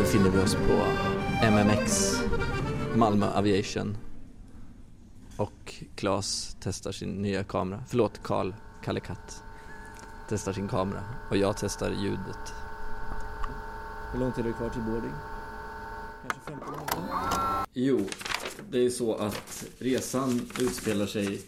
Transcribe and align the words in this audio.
befinner 0.00 0.30
vi 0.30 0.38
oss 0.38 0.54
på 0.54 0.86
MMX, 1.50 2.14
Malmö 2.96 3.26
Aviation. 3.26 3.96
Och 5.36 5.74
Claes 5.94 6.56
testar 6.60 6.92
sin 6.92 7.22
nya 7.22 7.44
kamera. 7.44 7.84
Förlåt, 7.88 8.22
Karl, 8.22 8.54
Kalle 8.84 9.00
Katt. 9.00 9.42
Testar 10.28 10.52
sin 10.52 10.68
kamera. 10.68 11.04
Och 11.30 11.36
jag 11.36 11.56
testar 11.56 11.90
ljudet. 11.90 12.54
Hur 14.12 14.20
lång 14.20 14.32
tid 14.32 14.44
är 14.44 14.48
det 14.48 14.54
kvar 14.54 14.68
till 14.68 14.82
boarding? 14.82 15.12
Kanske 16.28 16.50
15 16.50 16.68
minuter? 16.70 17.66
Jo, 17.72 18.06
det 18.70 18.86
är 18.86 18.90
så 18.90 19.14
att 19.14 19.64
resan 19.78 20.40
utspelar 20.60 21.06
sig 21.06 21.42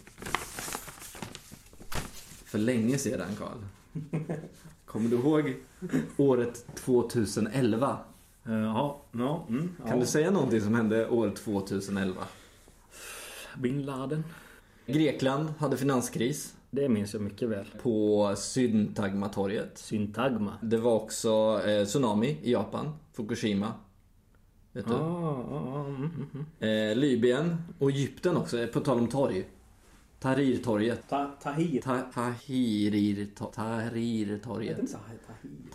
för 2.44 2.58
länge 2.58 2.98
sedan, 2.98 3.28
Karl. 3.38 3.58
Kommer 4.86 5.10
du 5.10 5.16
ihåg 5.16 5.56
året 6.16 6.66
2011? 6.74 7.98
Eh, 8.46 8.52
Ja, 8.54 9.02
ja, 9.12 9.46
mm, 9.48 9.76
Kan 9.78 9.88
ja. 9.88 9.96
du 9.96 10.06
säga 10.06 10.30
någonting 10.30 10.60
som 10.60 10.74
hände 10.74 11.08
år 11.08 11.30
2011? 11.30 12.22
Bin 13.58 13.82
Laden. 13.82 14.24
Grekland 14.86 15.48
hade 15.58 15.76
finanskris 15.76 16.54
Det 16.70 16.88
minns 16.88 17.12
jag 17.12 17.22
mycket 17.22 17.48
väl. 17.48 17.66
på 17.82 18.34
Syntagmatorget. 18.36 19.78
Syntagma. 19.78 20.52
Det 20.62 20.76
var 20.76 20.92
också 20.94 21.60
eh, 21.66 21.84
tsunami 21.84 22.38
i 22.42 22.52
Japan, 22.52 22.92
Fukushima. 23.12 23.72
Vet 24.72 24.86
du? 24.86 24.92
Ah, 24.92 24.96
ah, 24.98 25.74
ah, 25.74 25.84
mm, 25.86 25.96
mm, 25.96 26.46
mm. 26.60 26.90
Eh, 26.90 26.96
Libyen 26.96 27.56
och 27.78 27.90
Egypten 27.90 28.36
också, 28.36 28.66
på 28.72 28.80
tal 28.80 28.98
om 28.98 29.08
torg. 29.08 29.44
Tahrirtorget. 30.22 31.08
Ta, 31.08 31.30
tahir. 31.42 31.80
Ta, 31.82 32.00
Tahrir, 32.14 33.26
ta, 33.34 33.46
Tahrirtorget. 33.46 34.78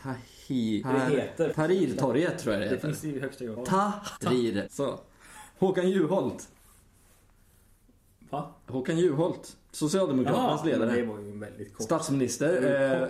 Tahir, 0.01 0.83
Det 0.83 1.15
heter. 1.21 1.53
Tahrirtorget 1.53 2.39
tror 2.39 2.53
jag 2.53 2.61
det 2.61 2.69
Det 2.69 2.75
heter. 2.75 2.87
finns 2.87 3.03
i 3.05 3.19
högsta 3.19 3.45
grad. 3.45 3.65
Tahrir. 3.65 4.67
Så. 4.71 4.99
Håkan 5.59 5.89
Juholt. 5.89 6.47
Va? 8.29 8.51
Håkan 8.67 8.97
Juholt. 8.97 9.57
Socialdemokraternas 9.71 10.63
men 10.63 10.71
ledare. 10.73 10.91
det 10.95 11.05
var 11.05 11.19
ju 11.19 11.37
väldigt 11.39 11.73
kort. 11.73 11.85
Statsminister. 11.85 12.61
Det 12.61 12.97
Eh, 13.01 13.07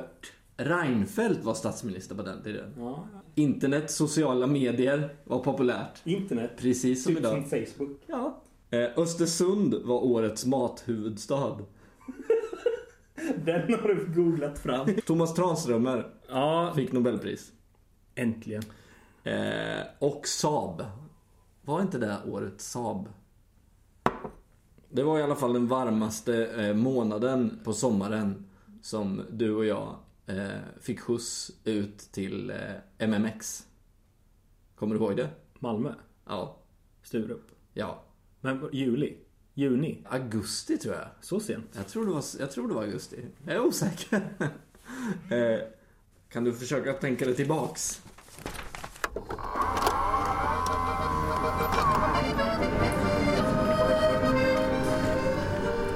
Reinfeldt 0.59 1.43
var 1.43 1.53
statsminister 1.53 2.15
på 2.15 2.21
den 2.21 2.43
tiden. 2.43 2.73
Ja. 2.77 3.07
Internet, 3.35 3.91
sociala 3.91 4.47
medier 4.47 5.15
var 5.23 5.39
populärt. 5.39 6.01
Internet. 6.03 6.51
Precis 6.57 7.03
som 7.03 7.11
Typ 7.15 7.19
idag. 7.19 7.31
som 7.33 7.49
Facebook. 7.49 7.97
Ja. 8.07 8.26
Eh, 8.69 8.89
Östersund 8.97 9.73
var 9.83 10.03
årets 10.03 10.45
mathuvudstad. 10.45 11.57
Den 13.45 13.73
har 13.73 13.87
du 13.87 14.13
googlat 14.15 14.59
fram. 14.59 14.87
Thomas 15.05 15.33
Tranströmer 15.33 16.11
Ja, 16.29 16.73
fick 16.75 16.91
Nobelpris. 16.91 17.51
äntligen. 18.15 18.63
Eh, 19.23 19.85
och 19.99 20.27
Saab. 20.27 20.85
Var 21.61 21.81
inte 21.81 21.97
det 21.97 22.17
året 22.27 22.61
Saab? 22.61 23.09
Det 24.89 25.03
var 25.03 25.19
i 25.19 25.23
alla 25.23 25.35
fall 25.35 25.53
den 25.53 25.67
varmaste 25.67 26.45
eh, 26.47 26.73
månaden 26.75 27.59
på 27.63 27.73
sommaren 27.73 28.45
som 28.81 29.21
du 29.31 29.55
och 29.55 29.65
jag 29.65 29.95
eh, 30.25 30.47
fick 30.81 30.99
skjuts 30.99 31.51
ut 31.63 31.97
till 31.99 32.49
eh, 32.49 33.07
MMX. 33.07 33.67
Kommer 34.75 34.95
du 34.95 35.01
ihåg 35.01 35.15
det? 35.17 35.29
Malmö. 35.59 35.93
Ja. 36.25 36.57
Sturup. 37.03 37.51
Ja. 37.73 38.03
Men 38.47 38.69
juli? 38.71 39.17
Juni? 39.53 40.03
Augusti 40.09 40.77
tror 40.77 40.95
jag. 40.95 41.05
Så 41.21 41.39
sent? 41.39 41.65
Jag 41.75 41.87
tror 41.87 42.05
det 42.05 42.11
var, 42.11 42.23
jag 42.39 42.51
tror 42.51 42.67
det 42.67 42.73
var 42.73 42.83
augusti. 42.83 43.25
Jag 43.45 43.55
är 43.55 43.59
osäker. 43.59 44.15
eh, 45.29 45.59
kan 46.29 46.43
du 46.43 46.53
försöka 46.53 46.93
tänka 46.93 47.25
dig 47.25 47.35
tillbaks? 47.35 48.01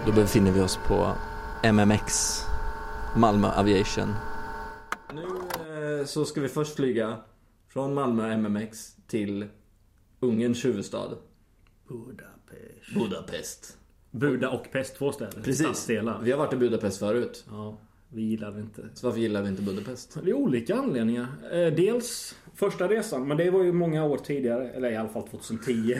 Då 0.06 0.12
befinner 0.16 0.52
vi 0.52 0.62
oss 0.62 0.80
på 0.88 1.14
MMX, 1.74 2.40
Malmö 3.16 3.48
Aviation. 3.48 4.14
Nu 5.14 5.22
eh, 6.00 6.06
så 6.06 6.26
ska 6.26 6.42
vi 6.42 6.48
först 6.50 6.76
flyga 6.76 7.18
från 7.68 7.94
Malmö 7.94 8.38
MMX 8.38 8.96
till 9.08 9.48
Ungerns 10.20 10.66
huvudstad, 10.66 11.18
Budapest. 11.92 12.94
Budapest. 12.94 13.78
Buda 14.12 14.50
och 14.50 14.72
Pest, 14.72 14.96
två 14.96 15.12
städer. 15.12 15.42
Precis. 15.42 15.62
Stadsdelar. 15.66 16.22
Vi 16.24 16.32
har 16.32 16.38
varit 16.38 16.54
i 16.54 16.58
Budapest 16.58 17.00
förut. 17.00 17.46
Ja, 17.50 17.78
vi 18.10 18.22
gillar 18.22 18.52
det 18.52 18.60
inte. 18.62 18.90
Så 18.94 19.08
varför 19.08 19.20
gillar 19.20 19.42
vi 19.42 19.50
inte 19.50 19.62
Budapest? 19.62 20.18
Det 20.24 20.30
är 20.30 20.34
olika 20.34 20.76
anledningar. 20.76 21.28
Eh, 21.52 21.74
Dels 21.74 22.36
första 22.56 22.88
resan, 22.88 23.28
men 23.28 23.38
det 23.38 23.52
var 23.52 23.64
ju 23.64 23.72
många 23.74 24.06
år 24.06 24.18
tidigare. 24.18 24.70
Eller 24.70 24.92
i 24.92 24.96
alla 24.96 25.10
fall 25.10 25.28
2010. 25.28 25.96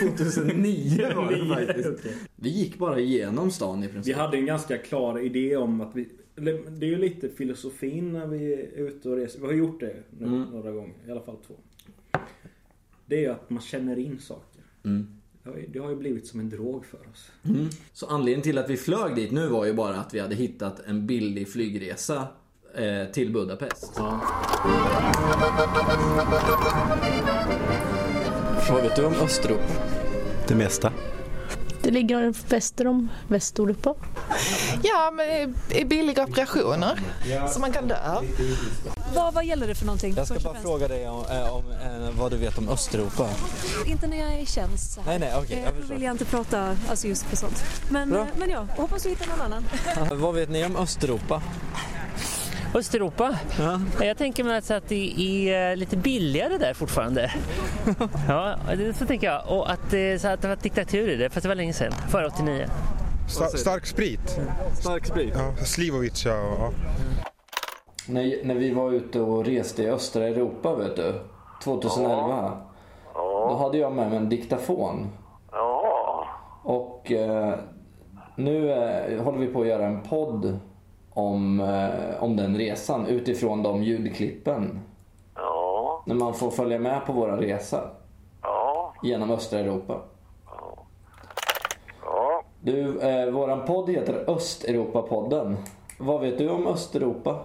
2009 0.00 1.12
var 1.16 1.32
det 1.32 1.66
faktiskt. 1.66 1.88
Okej. 1.98 2.16
Vi 2.36 2.48
gick 2.48 2.78
bara 2.78 3.00
igenom 3.00 3.50
stan 3.50 3.82
i 3.84 3.86
Vi 3.86 3.92
princip. 3.92 4.16
hade 4.16 4.36
en 4.36 4.46
ganska 4.46 4.78
klar 4.78 5.18
idé 5.18 5.56
om 5.56 5.80
att 5.80 5.96
vi... 5.96 6.08
Det 6.34 6.86
är 6.86 6.90
ju 6.90 6.98
lite 6.98 7.28
filosofin 7.28 8.12
när 8.12 8.26
vi 8.26 8.52
är 8.54 8.86
ute 8.86 9.08
och 9.10 9.16
reser. 9.16 9.40
Vi 9.40 9.46
har 9.46 9.52
gjort 9.52 9.80
det 9.80 9.96
nu 10.18 10.26
Mm. 10.26 10.40
några 10.42 10.72
gånger. 10.72 10.94
I 11.08 11.10
alla 11.10 11.20
fall 11.20 11.36
två. 11.46 11.54
Det 13.06 13.16
är 13.16 13.20
ju 13.20 13.28
att 13.28 13.50
man 13.50 13.62
känner 13.62 13.98
in 13.98 14.18
saker. 14.20 14.62
Mm. 14.84 15.06
Det 15.44 15.78
har 15.78 15.90
ju, 15.90 15.96
blivit 15.96 16.26
som 16.26 16.40
en 16.40 16.50
drog 16.50 16.86
för 16.86 16.98
oss. 16.98 17.30
Mm. 17.44 17.68
Så 17.92 18.06
anledningen 18.06 18.42
till 18.42 18.58
att 18.58 18.70
vi 18.70 18.76
flög 18.76 19.14
dit 19.14 19.30
nu 19.30 19.48
var 19.48 19.64
ju 19.64 19.72
bara 19.72 19.96
att 19.96 20.14
vi 20.14 20.20
hade 20.20 20.34
hittat 20.34 20.80
en 20.86 21.06
billig 21.06 21.48
flygresa 21.48 22.26
eh, 22.74 23.12
till 23.12 23.32
Budapest. 23.32 23.92
Ja. 23.96 24.20
Vad 28.70 28.82
vet 28.82 28.96
du 28.96 29.04
om 29.04 29.14
Östeuropa? 29.14 29.62
Det 30.48 30.54
mesta. 30.54 30.92
Det 31.82 31.90
ligger 31.90 32.34
väster 32.48 32.86
om 32.86 33.08
Västeuropa. 33.28 33.94
Ja, 34.82 35.10
men 35.14 35.54
det 35.68 35.80
är 35.80 35.84
billiga 35.84 36.24
operationer. 36.24 37.00
Så 37.52 37.60
man 37.60 37.72
kan 37.72 37.88
dö. 37.88 37.96
Vad, 39.14 39.34
vad 39.34 39.44
gäller 39.44 39.66
det 39.68 39.74
för 39.74 39.86
någonting? 39.86 40.14
Jag 40.16 40.26
ska 40.26 40.38
bara 40.38 40.54
fråga 40.60 40.88
dig 40.88 41.08
om, 41.08 41.24
eh, 41.30 41.54
om 41.56 41.62
eh, 41.70 42.10
vad 42.18 42.30
du 42.30 42.36
vet 42.36 42.58
om 42.58 42.68
Östeuropa. 42.68 43.28
Inte 43.86 44.06
när 44.06 44.16
jag 44.20 44.32
är 44.34 44.38
i 44.38 44.46
tjänst. 44.46 44.92
så 44.94 45.00
här. 45.00 45.18
Nej, 45.18 45.18
nej, 45.18 45.38
okej, 45.42 45.56
Eh, 45.56 45.64
jag 45.64 45.74
förstår. 45.74 45.94
vill 45.94 46.02
jag 46.02 46.14
inte 46.14 46.24
prata 46.24 46.76
alltså 46.88 47.06
just 47.08 47.30
på 47.30 47.36
sånt. 47.36 47.64
Men, 47.88 48.10
Bra. 48.10 48.26
men 48.36 48.50
ja, 48.50 48.66
hoppas 48.76 49.02
du 49.02 49.08
hittar 49.08 49.26
någon 49.26 49.40
annan. 49.40 49.64
vad 50.20 50.34
vet 50.34 50.48
ni 50.50 50.64
om 50.64 50.76
Östeuropa? 50.76 51.42
Östeuropa? 52.74 53.38
Ja. 53.58 54.04
Jag 54.06 54.16
tänker 54.18 54.44
mig 54.44 54.56
alltså 54.56 54.74
att 54.74 54.88
det 54.88 55.20
är 55.50 55.76
lite 55.76 55.96
billigare 55.96 56.58
där 56.58 56.74
fortfarande. 56.74 57.32
ja, 58.28 58.54
det 58.76 58.92
så 58.96 59.06
tänker 59.06 59.26
jag. 59.26 59.42
Och 59.58 59.70
att, 59.70 59.90
det- 59.90 60.18
så 60.18 60.28
att 60.28 60.42
det 60.42 60.48
var 60.48 60.56
diktaturer 60.56 61.16
där, 61.18 61.28
fast 61.28 61.42
det 61.42 61.48
var 61.48 61.56
länge 61.56 61.72
sedan. 61.72 61.92
Före 62.10 62.26
89. 62.26 62.66
Sta- 63.28 63.56
stark 63.56 63.86
sprit. 63.86 64.38
Stark 64.80 65.06
sprit. 65.06 65.32
Ja, 65.36 65.64
Slivovic, 65.64 66.24
ja. 66.26 66.32
ja. 66.58 66.70
När, 68.08 68.44
när 68.44 68.54
vi 68.54 68.74
var 68.74 68.92
ute 68.92 69.20
och 69.20 69.44
reste 69.46 69.82
i 69.82 69.90
östra 69.90 70.28
Europa, 70.28 70.74
vet 70.74 70.96
du. 70.96 71.14
2011. 71.64 72.52
Då 73.14 73.56
hade 73.56 73.78
jag 73.78 73.92
med 73.92 74.08
mig 74.08 74.16
en 74.16 74.28
diktafon. 74.28 75.08
Ja, 75.52 76.26
Och 76.64 77.12
eh, 77.12 77.54
nu 78.36 78.70
eh, 78.72 79.22
håller 79.22 79.38
vi 79.38 79.46
på 79.46 79.60
att 79.60 79.66
göra 79.66 79.86
en 79.86 80.02
podd 80.02 80.58
om, 81.14 81.60
eh, 81.60 82.22
om 82.22 82.36
den 82.36 82.56
resan 82.56 83.06
utifrån 83.06 83.62
de 83.62 83.82
ljudklippen. 83.82 84.80
ja, 85.34 86.02
När 86.06 86.14
man 86.14 86.34
får 86.34 86.50
följa 86.50 86.78
med 86.78 87.06
på 87.06 87.12
våra 87.12 87.40
resa 87.40 87.90
ja, 88.42 88.94
genom 89.02 89.30
östra 89.30 89.58
Europa. 89.58 90.00
ja. 92.04 92.42
Du, 92.60 93.00
eh, 93.00 93.30
våran 93.30 93.64
podd 93.66 93.90
heter 93.90 94.24
Östeuropa-podden. 94.26 95.56
Vad 95.98 96.20
vet 96.20 96.38
du 96.38 96.48
om 96.50 96.66
Östeuropa? 96.66 97.38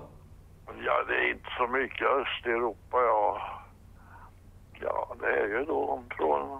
Ja, 0.85 1.03
det 1.07 1.15
är 1.15 1.31
inte 1.31 1.49
så 1.57 1.67
mycket 1.67 2.07
Östeuropa, 2.07 2.97
ja. 2.97 3.37
Ja, 4.81 5.15
det 5.19 5.27
är 5.39 5.47
ju 5.47 5.65
då 5.65 5.99
från 6.17 6.59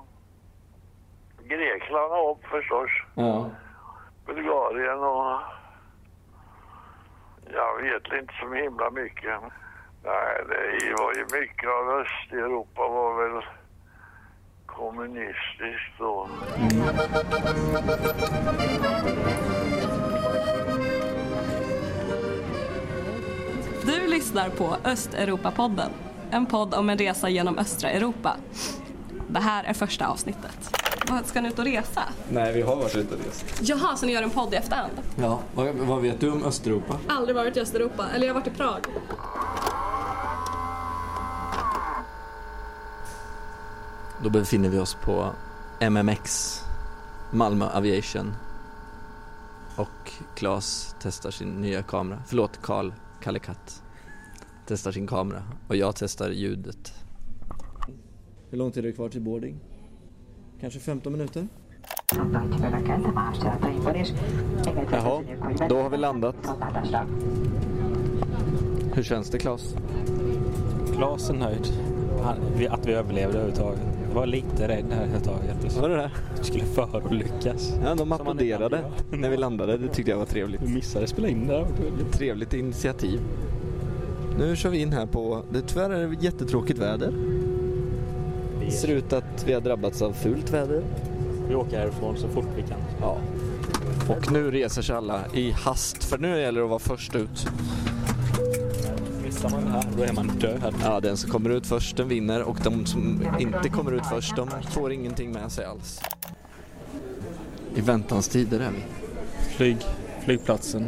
Grekland 1.44 2.12
och 2.14 2.32
upp 2.32 2.46
förstås. 2.46 2.90
Ja. 3.16 3.46
Bulgarien 4.26 5.00
och... 5.00 5.57
Jag 7.54 7.82
vet 7.82 8.22
inte 8.22 8.34
så 8.40 8.54
himla 8.54 8.90
mycket. 8.92 9.42
Nej, 10.04 10.44
det 10.50 10.94
var 10.98 11.14
ju 11.14 11.40
mycket 11.42 11.70
av 11.70 11.90
Östeuropa 11.90 12.82
var 12.82 13.30
väl 13.30 13.44
kommunistiskt 14.66 16.00
då. 16.00 16.30
Du 23.86 24.08
lyssnar 24.08 24.50
på 24.50 24.78
Östeuropapodden, 24.84 25.92
En 26.32 26.46
podd 26.46 26.74
om 26.74 26.90
en 26.90 26.98
resa 26.98 27.30
genom 27.30 27.58
östra 27.58 27.90
Europa. 27.90 28.38
Det 29.28 29.40
här 29.40 29.64
är 29.64 29.74
första 29.74 30.08
avsnittet. 30.08 30.87
Ska 31.26 31.42
ni 31.42 31.50
ut 31.50 31.60
och 31.60 31.66
resa? 31.66 32.02
Nej, 32.30 32.54
vi 32.54 32.62
har 32.62 32.76
varit 32.76 32.96
ute 32.96 33.16
och 33.16 33.22
rest. 33.26 33.46
Jaha, 33.62 33.96
så 33.96 34.06
ni 34.06 34.12
gör 34.12 34.24
en 34.24 34.30
podd 34.30 34.54
i 34.54 34.58
efterhand? 34.58 34.92
Ja, 35.16 35.40
vad, 35.56 35.76
vad 35.76 36.02
vet 36.02 36.20
du 36.20 36.32
om 36.32 36.44
Östeuropa? 36.44 37.00
Aldrig 37.08 37.36
varit 37.36 37.58
i 37.58 37.60
Östeuropa, 37.60 38.10
eller 38.10 38.28
jag 38.28 38.34
har 38.34 38.42
varit 38.42 38.54
i 38.54 38.58
Prag. 38.58 38.86
Då 44.24 44.30
befinner 44.30 44.70
vi 44.70 44.80
oss 44.80 44.98
på 45.04 45.30
MMX, 45.90 46.60
Malmö 47.34 47.66
Aviation. 47.74 48.34
Och 49.76 50.12
Claes 50.36 50.96
testar 51.02 51.32
sin 51.32 51.50
nya 51.50 51.84
kamera. 51.84 52.24
Förlåt, 52.28 52.60
Karl, 52.62 52.92
Kalle 53.22 53.40
Katt. 53.40 53.84
Testar 54.66 54.92
sin 54.92 55.08
kamera. 55.08 55.44
Och 55.68 55.76
jag 55.76 55.96
testar 55.96 56.30
ljudet. 56.30 56.94
Hur 58.50 58.58
lång 58.58 58.72
tid 58.72 58.86
är 58.86 58.88
det 58.88 58.94
kvar 58.94 59.10
till 59.10 59.22
boarding? 59.22 59.60
Kanske 60.62 60.80
15 60.80 61.12
minuter? 61.12 61.48
Jaha, 64.92 65.24
då 65.70 65.82
har 65.82 65.90
vi 65.90 65.98
landat. 65.98 66.36
Hur 68.94 69.04
känns 69.04 69.30
det 69.30 69.38
Claes? 69.38 69.76
Klas 70.96 71.30
är 71.30 71.34
nöjd. 71.34 71.68
Han, 72.24 72.38
att 72.70 72.86
vi 72.86 72.94
överlevde 72.94 73.38
överhuvudtaget. 73.38 73.80
Jag 74.08 74.16
var 74.16 74.26
lite 74.26 74.68
rädd 74.68 74.86
här 74.92 75.06
ett 75.18 75.24
tag. 75.24 75.40
Att 75.66 75.78
Var 75.78 75.90
det 75.90 75.96
det? 75.96 76.12
vi 76.38 76.44
skulle 76.44 76.66
förolyckas. 76.66 77.74
Ja, 77.84 77.96
de 77.96 78.12
applåderade 78.12 78.92
när 79.12 79.30
vi 79.30 79.38
landade. 79.38 79.78
Det 79.78 79.88
tyckte 79.88 80.12
jag 80.12 80.18
var 80.18 80.26
trevligt. 80.26 80.62
Vi 80.62 80.74
missade 80.74 81.08
spela 81.08 81.28
in 81.28 81.48
där. 81.48 81.66
Trevligt 82.12 82.54
initiativ. 82.54 83.20
Nu 84.40 84.56
kör 84.56 84.70
vi 84.70 84.82
in 84.82 84.94
här 84.94 85.06
på, 85.06 85.44
det 85.52 85.62
tyvärr 85.62 85.90
är 85.90 86.08
det 86.08 86.24
jättetråkigt 86.24 86.80
väder. 86.80 87.14
Det 88.68 88.74
ser 88.74 88.88
ut 88.88 89.14
att 89.14 89.44
vi 89.46 89.54
har 89.54 89.62
drabbats 89.62 90.02
av 90.02 90.14
fult 90.14 90.50
väder. 90.50 90.84
Vi 91.50 91.56
åker 91.56 91.80
härifrån 91.80 92.18
så 92.18 92.28
fort 92.28 92.46
vi 92.56 92.62
kan. 92.62 92.80
Ja. 93.02 93.18
Och 94.10 94.32
nu 94.32 94.52
reser 94.52 94.82
sig 94.82 94.96
alla 94.96 95.22
i 95.34 95.52
hast, 95.52 96.04
för 96.04 96.18
nu 96.18 96.40
gäller 96.40 96.60
det 96.60 96.66
att 96.66 96.70
vara 96.70 96.80
först 96.80 97.16
ut. 97.16 97.48
Missar 99.24 99.50
man 99.50 99.66
det 99.66 99.70
här, 99.70 99.86
då 99.98 100.04
är 100.04 100.14
man 100.14 100.28
död. 100.28 100.76
Ja, 100.84 101.00
den 101.00 101.18
som 101.18 101.32
kommer 101.32 101.50
ut 101.50 101.68
först 101.68 101.98
den 101.98 102.08
vinner 102.08 102.44
och 102.44 102.58
de 102.64 102.86
som 102.86 103.28
inte 103.40 103.70
kommer 103.70 103.92
ut 103.92 104.06
först 104.12 104.36
de 104.36 104.50
får 104.72 104.92
ingenting 104.92 105.32
med 105.32 105.52
sig 105.52 105.66
alls. 105.66 106.02
I 107.76 107.82
väntans 107.82 108.28
tider 108.28 108.60
är 108.60 108.72
vi. 108.72 108.84
Flyg, 109.56 109.78
flygplatsen. 110.26 110.88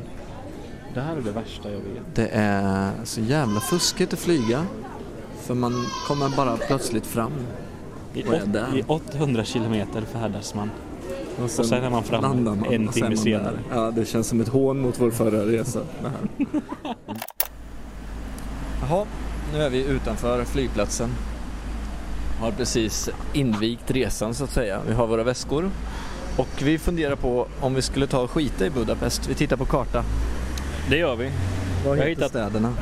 Det 0.93 1.01
här 1.01 1.15
är 1.15 1.21
det 1.21 1.31
värsta 1.31 1.71
jag 1.71 1.77
vet. 1.77 2.15
Det 2.15 2.29
är 2.33 2.91
så 3.03 3.21
jävla 3.21 3.59
fuskigt 3.59 4.13
att 4.13 4.19
flyga. 4.19 4.65
För 5.41 5.53
man 5.53 5.85
kommer 6.07 6.29
bara 6.29 6.57
plötsligt 6.57 7.05
fram. 7.05 7.31
I, 8.19 8.23
Och 8.29 8.33
åt. 8.33 8.75
I 8.75 8.83
800 8.87 9.43
kilometer 9.43 10.01
färdas 10.01 10.55
man. 10.55 10.71
Och 11.43 11.49
sen 11.49 11.83
är 11.83 11.89
man 11.89 12.03
framme 12.03 12.41
man 12.41 12.65
en 12.71 12.87
och 12.87 12.93
sen 12.93 13.03
timme 13.03 13.17
senare. 13.17 13.43
där. 13.69 13.75
Ja, 13.77 13.91
det 13.91 14.05
känns 14.05 14.27
som 14.27 14.41
ett 14.41 14.47
hån 14.47 14.79
mot 14.79 14.99
vår 14.99 15.11
förra 15.11 15.45
resa. 15.45 15.79
Jaha, 18.81 19.05
nu 19.53 19.61
är 19.63 19.69
vi 19.69 19.83
utanför 19.85 20.43
flygplatsen. 20.43 21.09
Har 22.41 22.51
precis 22.51 23.09
invigt 23.33 23.91
resan 23.91 24.33
så 24.33 24.43
att 24.43 24.49
säga. 24.49 24.79
Vi 24.87 24.93
har 24.93 25.07
våra 25.07 25.23
väskor. 25.23 25.69
Och 26.37 26.47
vi 26.63 26.77
funderar 26.79 27.15
på 27.15 27.47
om 27.61 27.73
vi 27.75 27.81
skulle 27.81 28.07
ta 28.07 28.21
och 28.21 28.31
skita 28.31 28.65
i 28.65 28.69
Budapest. 28.69 29.29
Vi 29.29 29.33
tittar 29.35 29.57
på 29.57 29.65
karta. 29.65 30.03
Det 30.89 30.97
gör 30.97 31.15
vi. 31.15 31.31
Vad 31.85 31.97
heter 31.97 32.09
hittat- 32.09 32.29
städerna? 32.29 32.73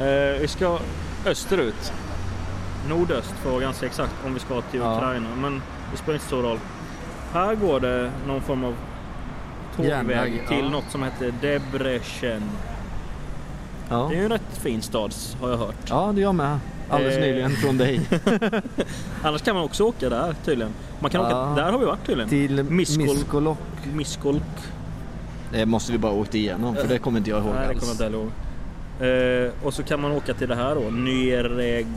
Eh, 0.00 0.40
vi 0.40 0.48
ska 0.48 0.78
österut. 1.26 1.92
Nordöst 2.88 3.28
för 3.30 3.48
att 3.48 3.52
vara 3.52 3.62
ganska 3.62 3.86
exakt 3.86 4.12
om 4.26 4.34
vi 4.34 4.40
ska 4.40 4.60
till 4.60 4.80
Ja. 4.80 4.96
Ukraina. 4.96 5.28
Men 5.40 5.62
det 5.92 5.96
spelar 5.98 6.14
inte 6.14 6.24
så 6.24 6.28
stor 6.28 6.42
roll. 6.42 6.58
Här 7.32 7.54
går 7.54 7.80
det 7.80 8.10
någon 8.26 8.40
form 8.40 8.64
av 8.64 8.74
tågväg 9.76 9.90
Järnväg, 9.92 10.42
till 10.48 10.58
ja. 10.64 10.68
något 10.68 10.90
som 10.90 11.02
heter 11.02 11.34
Debrecen. 11.40 12.42
Ja. 13.90 14.06
Det 14.10 14.16
är 14.16 14.18
ju 14.18 14.24
en 14.24 14.30
rätt 14.32 14.58
fin 14.62 14.82
stad 14.82 15.14
har 15.40 15.50
jag 15.50 15.56
hört. 15.56 15.76
ja, 15.88 16.12
det 16.14 16.20
är 16.20 16.22
jag 16.22 16.34
med. 16.34 16.58
Alldeles 16.90 17.14
Eh. 17.16 17.20
nyligen 17.20 17.50
från 17.50 17.78
dig. 17.78 18.00
Annars 19.22 19.42
kan 19.42 19.54
man 19.54 19.64
också 19.64 19.84
åka 19.84 20.08
där 20.08 20.34
tydligen. 20.44 20.72
Man 21.00 21.10
kan 21.10 21.20
Ja. 21.22 21.26
åka, 21.52 21.62
där 21.62 21.72
har 21.72 21.78
vi 21.78 21.84
varit 21.84 22.06
tydligen. 22.06 22.28
Till 22.28 22.62
Miskolc. 22.62 23.08
Miskolc. 23.12 23.56
Miskolc. 23.94 24.42
Det 25.52 25.66
måste 25.66 25.92
vi 25.92 25.98
bara 25.98 26.12
åkt 26.12 26.34
igenom 26.34 26.74
för 26.76 26.88
det 26.88 26.98
kommer 26.98 27.18
inte 27.18 27.30
jag 27.30 27.38
ihåg 27.44 27.54
Nej, 27.54 27.62
det 27.62 27.68
alls. 27.68 27.80
kommer 27.80 27.94
jag 28.04 28.08
inte 28.08 28.16
ihåg. 28.18 28.30
Eh, 29.00 29.50
och 29.62 29.74
så 29.74 29.82
kan 29.82 30.00
man 30.00 30.12
åka 30.12 30.34
till 30.34 30.48
det 30.48 30.54
här 30.54 30.74
då. 30.74 30.80
Nyregiasa. 30.90 31.96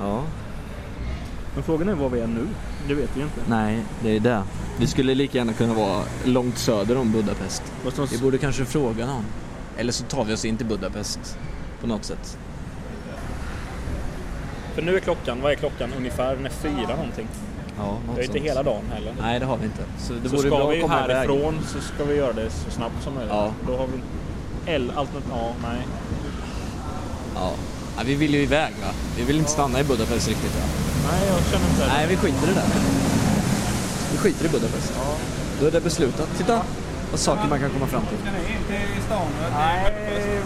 Ja. 0.00 0.22
Men 1.54 1.62
frågan 1.62 1.88
är 1.88 1.94
var 1.94 2.08
vi 2.08 2.20
är 2.20 2.26
nu. 2.26 2.46
Det 2.88 2.94
vet 2.94 3.16
vi 3.16 3.20
inte. 3.22 3.40
Nej, 3.48 3.84
det 4.02 4.16
är 4.16 4.20
det. 4.20 4.42
Vi 4.78 4.86
skulle 4.86 5.14
lika 5.14 5.38
gärna 5.38 5.52
kunna 5.52 5.74
vara 5.74 6.02
långt 6.24 6.58
söder 6.58 6.96
om 6.96 7.12
Budapest. 7.12 7.62
Vi 8.10 8.18
borde 8.18 8.38
kanske 8.38 8.64
fråga 8.64 9.06
någon. 9.06 9.24
Eller 9.78 9.92
så 9.92 10.04
tar 10.04 10.24
vi 10.24 10.34
oss 10.34 10.44
in 10.44 10.56
till 10.56 10.66
Budapest 10.66 11.38
på 11.80 11.86
något 11.86 12.04
sätt. 12.04 12.38
För 14.74 14.82
nu 14.82 14.96
är 14.96 15.00
klockan, 15.00 15.40
vad 15.42 15.52
är 15.52 15.56
klockan 15.56 15.92
ungefär? 15.98 16.36
Den 16.36 16.46
är 16.46 16.50
fyra 16.50 16.96
någonting. 16.96 17.28
Ja, 17.84 17.98
Det 18.14 18.20
är 18.20 18.24
inte 18.24 18.38
hela 18.38 18.62
dagen 18.62 18.84
heller. 18.94 19.14
Nej, 19.20 19.40
det 19.40 19.46
har 19.46 19.56
vi 19.56 19.64
inte. 19.64 19.82
Så 19.98 20.12
det 20.12 20.28
så 20.28 20.36
vore 20.36 20.48
ska 20.48 20.66
vi 20.66 20.80
komma 20.80 21.04
iväg. 21.04 21.16
härifrån 21.16 21.58
så 21.72 21.80
ska 21.80 22.04
vi 22.04 22.14
göra 22.16 22.32
det 22.32 22.50
så 22.50 22.70
snabbt 22.70 23.02
som 23.04 23.14
möjligt. 23.14 23.32
Ja. 23.34 23.52
Då 23.66 23.76
har 23.76 23.86
vi 23.86 24.00
L 24.72 24.92
alternativ, 24.96 25.30
ja, 25.32 25.52
nej. 25.62 25.80
Ja. 27.34 27.50
ja. 27.96 28.02
Vi 28.04 28.14
vill 28.14 28.34
ju 28.34 28.42
iväg 28.42 28.72
va? 28.82 28.90
Vi 29.16 29.24
vill 29.24 29.38
inte 29.38 29.50
stanna 29.50 29.80
i 29.80 29.84
Budapest 29.84 30.28
riktigt 30.28 30.54
va? 30.56 30.64
Nej, 31.10 31.28
jag 31.28 31.44
känner 31.52 31.70
inte 31.70 31.82
det. 31.84 31.92
Nej, 31.96 32.06
vi 32.08 32.16
skiter 32.16 32.44
i 32.44 32.46
det 32.46 32.54
där. 32.54 32.66
Vi 34.12 34.18
skiter 34.18 34.44
i 34.44 34.48
Budapest. 34.48 34.92
Då 35.60 35.66
är 35.66 35.70
det 35.70 35.80
beslutat. 35.80 36.28
Titta! 36.38 36.62
Vad 37.10 37.20
saker 37.20 37.48
man 37.48 37.58
kan 37.60 37.70
komma 37.70 37.86
fram 37.86 38.02
till. 38.06 38.18
Ska 38.18 38.30
ni 38.30 38.38
in 38.38 38.62
till 38.68 39.02
stan? 39.02 39.26
Nej, 39.52 39.94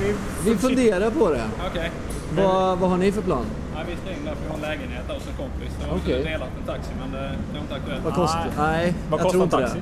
vi... 0.00 0.14
Vi 0.50 0.56
funderar 0.56 1.10
på 1.10 1.30
det. 1.30 1.44
Okej. 1.70 1.90
Vad, 2.36 2.78
vad 2.78 2.90
har 2.90 2.96
ni 2.96 3.12
för 3.12 3.22
plan? 3.22 3.46
Nej, 3.74 3.84
vi 3.88 3.96
ska 3.96 4.18
in 4.18 4.24
där 4.24 4.34
för 4.34 4.42
vi 4.42 4.48
har 4.48 4.54
en 4.54 4.60
lägenhet 4.60 5.04
hos 5.08 5.28
en 5.28 5.36
kompis. 5.36 5.70
Så 5.80 5.86
Okej. 5.96 6.20
okay. 6.20 6.32
delat 6.32 6.48
en 6.60 6.66
taxi 6.66 6.90
men 7.00 7.12
det, 7.12 7.32
det 7.52 7.58
är 7.58 7.62
inte 7.62 7.74
aktuellt. 7.74 8.04
Vad 8.04 8.14
kostar 8.14 8.46
Nej. 8.56 8.56
Nej, 8.56 8.94
Vad 9.10 9.20
jag 9.20 9.24
kostar 9.24 9.30
tror 9.30 9.42
en 9.42 9.46
inte 9.46 9.56
taxi? 9.56 9.78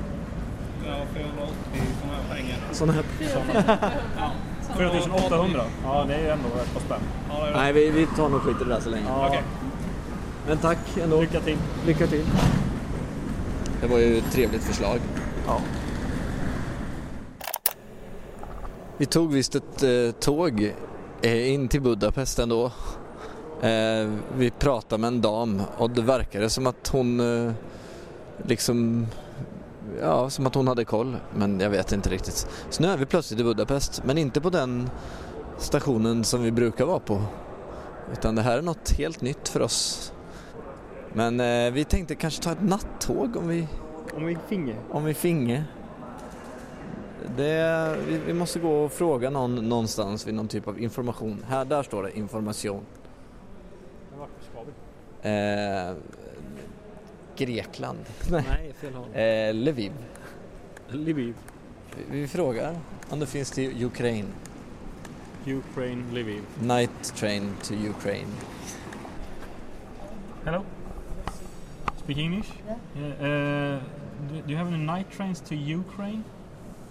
Ja, 0.87 0.95
480 1.13 1.55
sådana 2.01 2.17
här 2.17 2.35
pengar. 2.35 2.57
det. 2.69 2.75
Såna 2.75 2.93
här... 2.93 3.03
4800? 4.77 5.63
Ja, 5.83 6.05
det 6.07 6.13
är 6.15 6.19
ju 6.19 6.29
ändå 6.29 6.47
ett 6.47 6.73
par 6.73 6.81
spänn. 6.81 7.01
Ja, 7.29 7.45
det 7.45 7.51
det. 7.51 7.57
Nej, 7.57 7.73
vi, 7.73 7.89
vi 7.89 8.05
tar 8.05 8.29
nog 8.29 8.41
skit 8.41 8.61
i 8.61 8.63
det 8.63 8.69
där 8.69 8.81
så 8.81 8.89
länge. 8.89 9.05
Ja. 9.07 9.27
Okej. 9.27 9.43
Men 10.47 10.57
tack 10.57 10.97
ändå. 11.03 11.21
Lycka 11.21 11.39
till. 11.39 11.57
Lycka 11.85 12.07
till. 12.07 12.25
Det 13.81 13.87
var 13.87 13.99
ju 13.99 14.17
ett 14.17 14.31
trevligt 14.31 14.63
förslag. 14.63 14.99
Ja. 15.47 15.59
Vi 19.03 19.07
tog 19.07 19.33
visst 19.33 19.55
ett 19.55 19.83
eh, 19.83 20.11
tåg 20.19 20.73
eh, 21.21 21.53
in 21.53 21.67
till 21.67 21.81
Budapest 21.81 22.39
ändå. 22.39 22.65
Eh, 23.61 24.09
vi 24.37 24.51
pratade 24.59 25.01
med 25.01 25.07
en 25.07 25.21
dam 25.21 25.61
och 25.77 25.89
det 25.89 26.01
verkade 26.01 26.49
som 26.49 26.67
att 26.67 26.87
hon 26.87 27.19
eh, 27.19 27.53
liksom 28.43 29.07
Ja, 30.01 30.29
som 30.29 30.47
att 30.47 30.55
hon 30.55 30.67
hade 30.67 30.85
koll. 30.85 31.15
Men 31.35 31.59
jag 31.59 31.69
vet 31.69 31.91
inte 31.91 32.09
riktigt. 32.09 32.47
Så 32.69 32.83
nu 32.83 32.89
är 32.89 32.97
vi 32.97 33.05
plötsligt 33.05 33.39
i 33.39 33.43
Budapest. 33.43 34.01
Men 34.05 34.17
inte 34.17 34.41
på 34.41 34.49
den 34.49 34.89
stationen 35.57 36.23
som 36.23 36.43
vi 36.43 36.51
brukar 36.51 36.85
vara 36.85 36.99
på. 36.99 37.21
Utan 38.13 38.35
det 38.35 38.41
här 38.41 38.57
är 38.57 38.61
något 38.61 38.91
helt 38.91 39.21
nytt 39.21 39.49
för 39.49 39.61
oss. 39.61 40.13
Men 41.13 41.39
eh, 41.39 41.71
vi 41.71 41.83
tänkte 41.83 42.15
kanske 42.15 42.43
ta 42.43 42.51
ett 42.51 42.63
nattåg 42.63 43.35
om 43.37 43.47
vi, 43.47 43.67
Om 44.15 44.25
vi 44.25 44.37
finge. 44.49 44.75
om 44.91 45.03
vi 45.05 45.13
finge. 45.13 45.63
Det, 47.37 47.97
vi, 48.07 48.17
vi 48.17 48.33
måste 48.33 48.59
gå 48.59 48.83
och 48.83 48.91
fråga 48.91 49.29
någon 49.29 49.69
någonstans 49.69 50.27
vid 50.27 50.33
någon 50.33 50.47
typ 50.47 50.67
av 50.67 50.79
information. 50.79 51.45
Här, 51.47 51.65
där 51.65 51.83
står 51.83 52.03
det 52.03 52.17
information. 52.17 52.83
Men 54.09 54.19
vart 54.19 54.29
ska 54.51 54.63
vi? 54.63 55.89
Eh, 55.89 55.95
Grekland. 57.35 58.05
Nej. 58.31 58.73
Fel 58.81 58.93
håll. 58.93 59.07
Eh, 59.13 59.53
Lviv. 59.53 59.91
Lviv. 60.89 61.35
Vi, 61.95 62.19
vi 62.19 62.27
frågar 62.27 62.75
om 63.09 63.19
det 63.19 63.25
finns 63.25 63.51
till 63.51 63.85
Ukraine. 63.85 64.27
Ukraine, 65.47 66.03
Lviv. 66.11 66.41
Night 66.61 67.15
train 67.15 67.51
to 67.63 67.73
Ukraine. 67.73 68.27
Hello? 70.45 70.63
Speak 72.03 72.17
English? 72.17 72.51
Yeah. 72.95 73.77
uh, 73.77 73.81
do, 74.29 74.41
do 74.41 74.51
you 74.51 74.57
have 74.57 74.67
any 74.67 74.77
night 74.77 75.11
trains 75.11 75.41
to 75.41 75.55
Ukraine? 75.55 76.23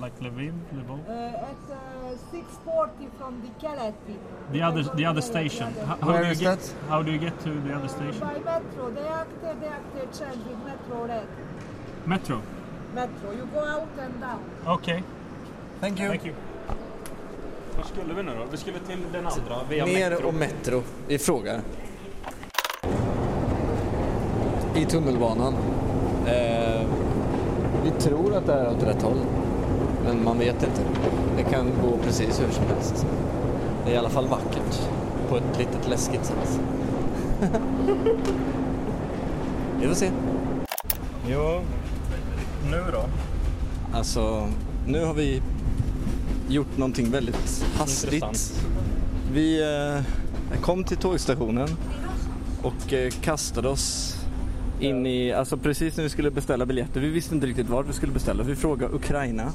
Like 0.01 0.19
Lviv, 0.21 0.53
Lvov? 0.75 0.99
Uh, 1.09 1.13
at 1.51 1.63
uh, 1.71 2.17
6.40 2.33 3.11
from 3.19 3.41
the 3.43 3.67
Kaleti. 3.67 4.17
The 4.53 4.63
other, 4.63 4.83
the 4.83 5.05
other 5.05 5.21
station. 5.23 5.73
How, 5.87 5.97
how 5.97 6.07
Where 6.09 6.21
do 6.23 6.27
you 6.27 6.33
is 6.33 6.41
get, 6.41 6.59
that? 6.61 6.75
How 6.89 7.03
do 7.03 7.13
you 7.13 7.19
get 7.19 7.39
to 7.45 7.51
the 7.51 7.73
other 7.75 7.89
station? 7.89 8.21
By 8.21 8.39
metro, 8.39 8.91
they 8.91 9.07
acted, 9.07 9.61
they 9.61 9.69
acted 9.69 10.09
change 10.19 10.45
with 10.49 10.59
metro 10.67 11.07
red. 11.07 11.27
Metro. 12.07 12.43
Metro, 12.95 13.33
you 13.33 13.47
go 13.55 13.61
out 13.61 13.89
and 13.99 14.21
down. 14.21 14.41
Okej. 14.67 15.03
Thank 15.81 16.01
you. 16.01 16.09
Thank 16.09 16.25
you. 16.25 16.35
Var 17.77 17.85
skulle 17.85 18.15
vi 18.15 18.23
nu 18.23 18.33
då? 18.39 18.45
Vi 18.51 18.57
skulle 18.57 18.79
till 18.79 18.99
den 19.13 19.27
andra 19.27 19.57
via 19.71 19.87
Mer 19.87 20.11
Metro. 20.11 20.29
och 20.29 20.35
Metro. 20.35 20.83
Vi 21.09 21.19
frågar. 21.19 21.61
I 24.75 24.85
tunnelbanan. 24.85 25.55
Eh, 26.27 26.87
vi 27.85 27.91
tror 27.91 28.37
att 28.37 28.47
det 28.47 28.53
är 28.53 28.71
åt 28.77 28.83
rätt 28.83 29.03
håll. 29.03 29.19
Men 30.05 30.25
man 30.25 30.39
vet 30.39 30.55
inte. 30.55 30.83
Det 31.37 31.43
kan 31.43 31.67
gå 31.83 31.99
precis 32.05 32.41
hur 32.41 32.51
som 32.53 32.65
helst. 32.65 33.07
Det 33.85 33.91
är 33.91 33.95
i 33.95 33.99
alla 33.99 34.11
fall 34.11 34.27
vackert. 34.29 34.89
På 35.29 35.37
ett 35.37 35.59
litet 35.59 35.89
läskigt 35.89 36.25
sätt. 36.25 36.61
Vi 39.81 39.89
får 39.89 39.95
se. 39.95 40.11
Jo, 41.29 41.61
nu 42.71 42.83
då? 42.93 43.05
Alltså, 43.95 44.49
nu 44.87 45.05
har 45.05 45.15
vi 45.15 45.43
gjort 46.49 46.77
någonting 46.77 47.11
väldigt 47.11 47.65
hastigt. 47.79 48.13
Intressant. 48.13 48.67
Vi 49.33 49.63
eh, 49.63 50.61
kom 50.61 50.85
till 50.85 50.97
tågstationen 50.97 51.69
och 52.63 52.93
eh, 52.93 53.11
kastade 53.23 53.69
oss 53.69 54.17
in 54.81 55.07
i, 55.07 55.33
alltså 55.33 55.57
precis 55.57 55.97
när 55.97 56.05
vi 56.05 56.11
skulle 56.11 56.31
beställa 56.31 56.67
biljetter. 56.67 57.01
Vi 57.01 57.09
visste 57.09 57.35
inte 57.35 57.47
riktigt 57.47 57.69
vart 57.69 57.89
vi 57.89 57.93
skulle 57.93 58.13
beställa. 58.13 58.43
Vi 58.43 58.57
frågade 58.57 58.95
Ukraina 58.95 59.53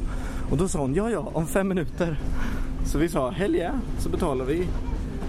och 0.50 0.58
då 0.58 0.68
sa 0.68 0.80
hon 0.80 0.96
ja, 0.96 1.10
ja, 1.10 1.32
om 1.34 1.48
fem 1.48 1.68
minuter. 1.68 2.20
Så 2.86 2.98
vi 2.98 3.10
sa 3.10 3.30
hell 3.30 3.56
yeah, 3.56 3.75
så 4.00 4.10
betalar 4.10 4.46
vi. 4.46 4.68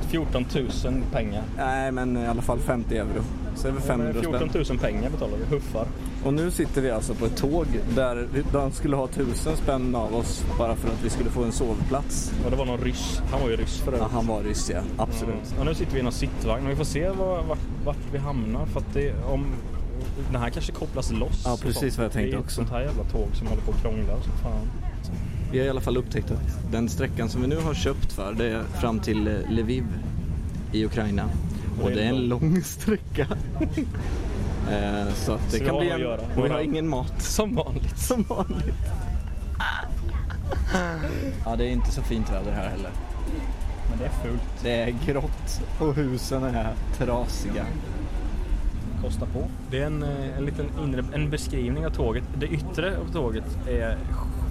14 0.08 0.46
000 0.84 1.02
pengar. 1.12 1.42
Nej, 1.56 1.92
men 1.92 2.16
i 2.16 2.26
alla 2.26 2.42
fall 2.42 2.58
50 2.58 2.96
euro. 2.96 3.22
Så 3.56 3.70
det 3.70 3.80
500 3.80 4.12
14 4.22 4.48
spänn. 4.48 4.64
000 4.68 4.78
pengar 4.78 5.10
betalar 5.10 5.38
vi, 5.38 5.56
huffar. 5.56 5.86
Och 6.24 6.34
nu 6.34 6.50
sitter 6.50 6.82
vi 6.82 6.90
alltså 6.90 7.14
på 7.14 7.26
ett 7.26 7.36
tåg 7.36 7.66
där 7.94 8.28
de 8.52 8.72
skulle 8.72 8.96
ha 8.96 9.06
tusen 9.06 9.56
spänn 9.56 9.94
av 9.94 10.14
oss 10.14 10.44
bara 10.58 10.76
för 10.76 10.88
att 10.88 11.04
vi 11.04 11.10
skulle 11.10 11.30
få 11.30 11.42
en 11.42 11.52
sovplats. 11.52 12.32
Och 12.44 12.50
det 12.50 12.56
var 12.56 12.64
någon 12.64 12.80
ryss. 12.80 13.22
Han 13.30 13.40
var 13.40 13.48
ju 13.48 13.56
ryss 13.56 13.78
förut. 13.78 13.98
Ja, 14.00 14.08
han 14.12 14.26
var 14.26 14.42
ryss 14.42 14.70
ja, 14.70 14.80
absolut. 14.96 15.54
Ja, 15.58 15.64
nu 15.64 15.74
sitter 15.74 15.92
vi 15.92 16.00
i 16.00 16.02
någon 16.02 16.12
sittvagn 16.12 16.64
och 16.64 16.70
vi 16.70 16.76
får 16.76 16.84
se 16.84 17.08
var, 17.08 17.42
vart, 17.42 17.58
vart 17.84 18.12
vi 18.12 18.18
hamnar. 18.18 18.66
För 18.66 18.80
att 18.80 18.94
det, 18.94 19.14
om, 19.24 19.46
den 20.32 20.40
här 20.40 20.50
kanske 20.50 20.72
kopplas 20.72 21.12
loss. 21.12 21.42
Ja, 21.44 21.58
precis 21.62 21.98
vad 21.98 22.04
jag 22.04 22.12
tänkte 22.12 22.30
det 22.30 22.36
är 22.36 22.40
också. 22.40 22.60
ett 22.60 22.68
sånt 22.68 22.70
här 22.70 22.80
jävla 22.80 23.04
tåg 23.04 23.28
som 23.34 23.46
håller 23.46 23.62
på 23.62 23.70
att 23.70 23.82
krångla 23.82 24.16
så 24.22 24.30
fan. 24.42 24.68
Vi 25.52 25.58
har 25.58 25.66
i 25.66 25.70
alla 25.70 25.80
fall 25.80 25.96
upptäckt 25.96 26.30
att 26.30 26.58
den 26.72 26.88
sträckan 26.88 27.28
som 27.28 27.40
vi 27.42 27.46
nu 27.48 27.56
har 27.56 27.74
köpt 27.74 28.12
för 28.12 28.32
det 28.32 28.44
är 28.44 28.62
fram 28.62 29.00
till 29.00 29.28
eh, 29.28 29.34
Lviv 29.50 29.84
i 30.72 30.84
Ukraina. 30.84 31.24
Och 31.82 31.90
det 31.90 32.02
är 32.02 32.08
en 32.08 32.28
lång 32.28 32.62
sträcka. 32.64 33.26
Eh, 34.70 35.12
Så 35.14 35.32
att 35.32 35.40
det 35.50 35.50
Så 35.50 35.58
vi 35.58 35.64
kan 35.66 35.74
har 35.74 35.80
bli 35.80 35.90
att 35.90 35.94
en... 35.96 36.00
göra. 36.00 36.20
Och 36.36 36.44
vi 36.44 36.48
har 36.48 36.60
ingen 36.60 36.88
mat. 36.88 37.22
Som 37.22 37.54
vanligt. 37.54 37.98
Som 37.98 38.22
vanligt. 38.22 38.74
Ja, 41.44 41.56
det 41.56 41.64
är 41.64 41.70
inte 41.70 41.90
så 41.90 42.02
fint 42.02 42.32
väder 42.32 42.52
här 42.52 42.68
heller. 42.68 42.90
Men 43.90 43.98
det 43.98 44.04
är 44.04 44.10
fullt. 44.28 44.62
Det 44.62 44.70
är 44.82 44.94
grått 45.06 45.60
och 45.80 45.94
husen 45.94 46.44
är 46.44 46.72
trasiga. 46.98 47.66
Kosta 49.02 49.26
på. 49.26 49.44
Det 49.70 49.78
är 49.82 49.86
en, 49.86 50.02
eh, 50.02 50.38
en 50.38 50.44
liten 50.44 50.66
inre, 50.84 51.04
en 51.14 51.30
beskrivning 51.30 51.86
av 51.86 51.90
tåget. 51.90 52.24
Det 52.38 52.46
yttre 52.46 52.96
av 52.98 53.12
tåget 53.12 53.58
är, 53.68 53.96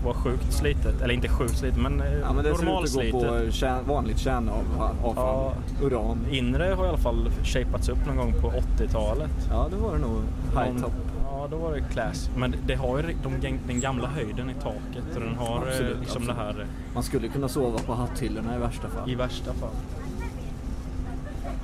var 0.06 0.14
sjukt 0.14 0.54
slitet. 0.54 1.02
Eller 1.02 1.14
inte 1.14 1.28
sjukt 1.28 1.58
slitet 1.58 1.80
men, 1.82 2.02
eh, 2.02 2.14
Ja, 2.14 2.34
men 2.34 2.44
det 2.44 2.44
ser 2.44 2.50
ut 2.50 2.60
att 2.60 2.66
gå 2.66 2.66
normalslitet. 2.72 3.46
på 3.46 3.52
kärn, 3.52 3.86
vanligt 3.88 4.18
kärnavfall. 4.20 4.96
Ja. 5.04 5.54
Uran. 5.82 6.26
Inre 6.32 6.64
har 6.78 6.86
i 6.86 6.88
alla 6.90 6.98
fall 6.98 7.30
shapats 7.44 7.90
upp 7.90 8.06
någon 8.08 8.16
gång 8.18 8.34
på 8.42 8.48
80-talet. 8.52 9.32
Ja, 9.50 9.68
det 9.72 9.76
var 9.76 9.94
det 9.94 10.00
nog. 10.00 10.22
High 10.54 10.82
top. 10.82 10.92
Ja, 11.32 11.48
då 11.52 11.58
var 11.58 11.74
det 11.74 11.82
class. 11.94 12.30
Men 12.38 12.56
det 12.68 12.76
har 12.76 12.98
ju 12.98 13.04
de, 13.24 13.58
den 13.68 13.80
gamla 13.80 14.08
höjden 14.08 14.50
i 14.50 14.54
taket 14.54 15.16
och 15.16 15.22
den 15.22 15.36
har 15.36 15.56
eh, 15.58 15.62
Absolut, 15.68 16.00
liksom 16.00 16.22
absolut. 16.22 16.28
det 16.28 16.34
här 16.34 16.60
eh, 16.62 16.68
Man 16.94 17.04
skulle 17.04 17.28
kunna 17.28 17.48
sova 17.48 17.78
på 17.80 17.94
hatthyllorna 17.94 18.56
i 18.56 18.60
värsta 18.60 18.88
fall. 18.88 19.10
i 19.12 19.16
värsta 19.16 19.54
fall. 19.54 19.70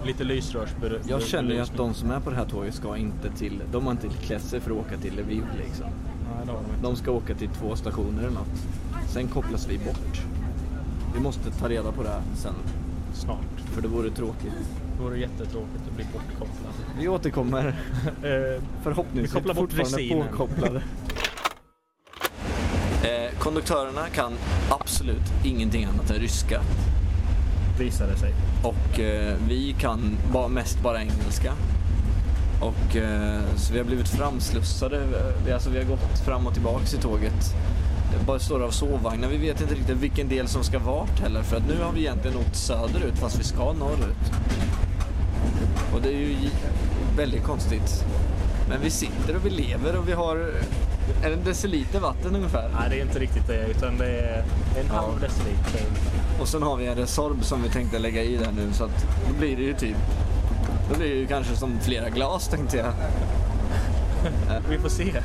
Lite 0.06 0.24
lysrörsbelysning. 0.24 1.12
Jag 1.12 1.22
känner 1.22 1.52
ju 1.54 1.60
att 1.60 1.78
de 1.78 1.94
som 1.94 2.12
är 2.12 2.20
på 2.20 2.30
det 2.30 2.36
här 2.36 2.46
tåget 2.46 2.74
ska 2.74 2.98
inte 2.98 3.30
till, 3.30 3.62
de 3.72 3.84
har 3.86 3.92
inte 3.92 4.08
klätt 4.08 4.42
sig 4.42 4.60
för 4.60 4.72
att 4.72 4.78
åka 4.78 4.98
till 4.98 5.14
Lviv 5.16 5.44
liksom. 5.58 5.86
Nej, 6.46 6.56
de 6.82 6.96
ska 6.96 7.12
åka 7.12 7.36
till 7.36 7.50
två 7.50 7.76
stationer 7.76 8.20
eller 8.22 8.32
något. 8.34 8.64
Sen 9.08 9.28
kopplas 9.28 9.68
vi 9.68 9.78
bort. 9.78 10.22
Vi 11.14 11.20
måste 11.20 11.52
ta 11.52 11.70
reda 11.70 11.92
på 11.92 12.04
det 12.04 12.10
här 12.10 12.22
sen. 12.36 12.54
Snart. 13.14 13.60
För 13.74 13.82
det 13.82 13.88
vore 13.88 14.10
tråkigt. 14.10 14.54
Det 14.98 15.04
vore 15.04 15.20
jättetråkigt 15.20 15.88
att 15.90 15.96
bli 15.96 16.06
bortkopplad. 16.14 16.74
Vi 17.00 17.08
återkommer. 17.08 17.66
Eh, 18.24 18.62
Förhoppningsvis 18.84 19.32
Vi 19.32 19.40
kopplar 19.40 19.54
bort 19.54 19.72
fortfarande 19.74 20.26
påkopplade. 20.30 20.78
eh, 23.04 23.40
konduktörerna 23.40 24.08
kan 24.14 24.34
absolut 24.70 25.34
ingenting 25.46 25.86
annat 25.86 26.10
än 26.10 26.16
ryska. 26.18 26.62
Visar 27.80 28.08
det 28.08 28.18
sig. 28.18 28.34
Och 28.64 29.00
eh, 29.00 29.36
vi 29.48 29.76
kan 29.80 30.18
bara, 30.34 30.48
mest 30.48 30.84
bara 30.84 31.02
engelska. 31.02 31.54
Och 32.64 32.96
eh, 32.96 33.40
så 33.56 33.74
vi 33.74 33.80
har 33.80 33.86
blivit 33.86 34.08
framslussade. 34.08 35.02
Vi, 35.46 35.52
alltså, 35.52 35.70
vi 35.70 35.78
har 35.78 35.86
gått 35.86 36.20
fram 36.26 36.48
och 36.48 36.54
tillbaks 36.54 36.94
i 36.94 36.98
tåget. 36.98 37.56
Bara 38.28 38.40
står 38.40 38.64
av 38.64 38.72
sovvagnar. 38.72 39.28
Vi 39.28 39.38
vet 39.38 39.62
inte 39.62 39.74
riktigt 39.76 39.98
vilken 39.98 40.30
del 40.30 40.48
som 40.48 40.64
ska 40.64 40.80
vart 40.80 41.20
heller. 41.20 41.42
För 41.44 41.58
att 41.58 41.68
nu 41.68 41.84
har 41.84 41.92
vi 41.92 42.00
egentligen 42.00 42.38
åkt 42.38 42.56
söderut 42.56 43.18
fast 43.18 43.40
vi 43.40 43.44
ska 43.44 43.74
norrut. 43.74 44.32
Och 45.96 46.02
det 46.02 46.10
är 46.10 46.18
ju 46.20 46.36
väldigt 47.18 47.44
konstigt. 47.44 48.06
Men 48.70 48.82
vi 48.82 48.90
sitter 48.90 49.36
och 49.36 49.46
vi 49.46 49.50
lever 49.50 49.98
och 49.98 50.08
vi 50.08 50.14
har 50.14 50.36
är 51.24 51.30
det 51.30 51.34
en 51.34 51.44
deciliter 51.44 52.00
vatten 52.00 52.36
ungefär. 52.36 52.70
Nej, 52.80 52.90
det 52.90 53.00
är 53.00 53.02
inte 53.02 53.20
riktigt 53.20 53.48
det 53.48 53.68
utan 53.68 53.98
det 53.98 54.06
är 54.20 54.38
en 54.80 54.86
Ja. 54.88 54.94
halv 54.94 55.20
deciliter. 55.22 55.82
Och 56.42 56.48
sen 56.48 56.64
har 56.64 56.78
vi 56.78 56.86
en 56.88 56.96
Resorb 56.96 57.44
som 57.44 57.64
vi 57.64 57.70
tänkte 57.70 58.00
lägga 58.00 58.24
i 58.24 58.38
där 58.38 58.52
nu 58.52 58.74
så 58.74 58.84
att 58.84 59.06
då 59.28 59.34
blir 59.40 59.56
det 59.58 59.64
ju 59.64 59.74
typ 59.74 59.98
då 60.90 60.98
blir 60.98 61.10
det 61.10 61.16
ju 61.16 61.28
kanske 61.28 61.56
som 61.56 61.80
flera 61.80 62.10
glas 62.10 62.48
tänkte 62.48 62.78
jag. 62.78 62.94
Vi 64.70 64.78
får 64.78 64.90
se. 64.90 65.22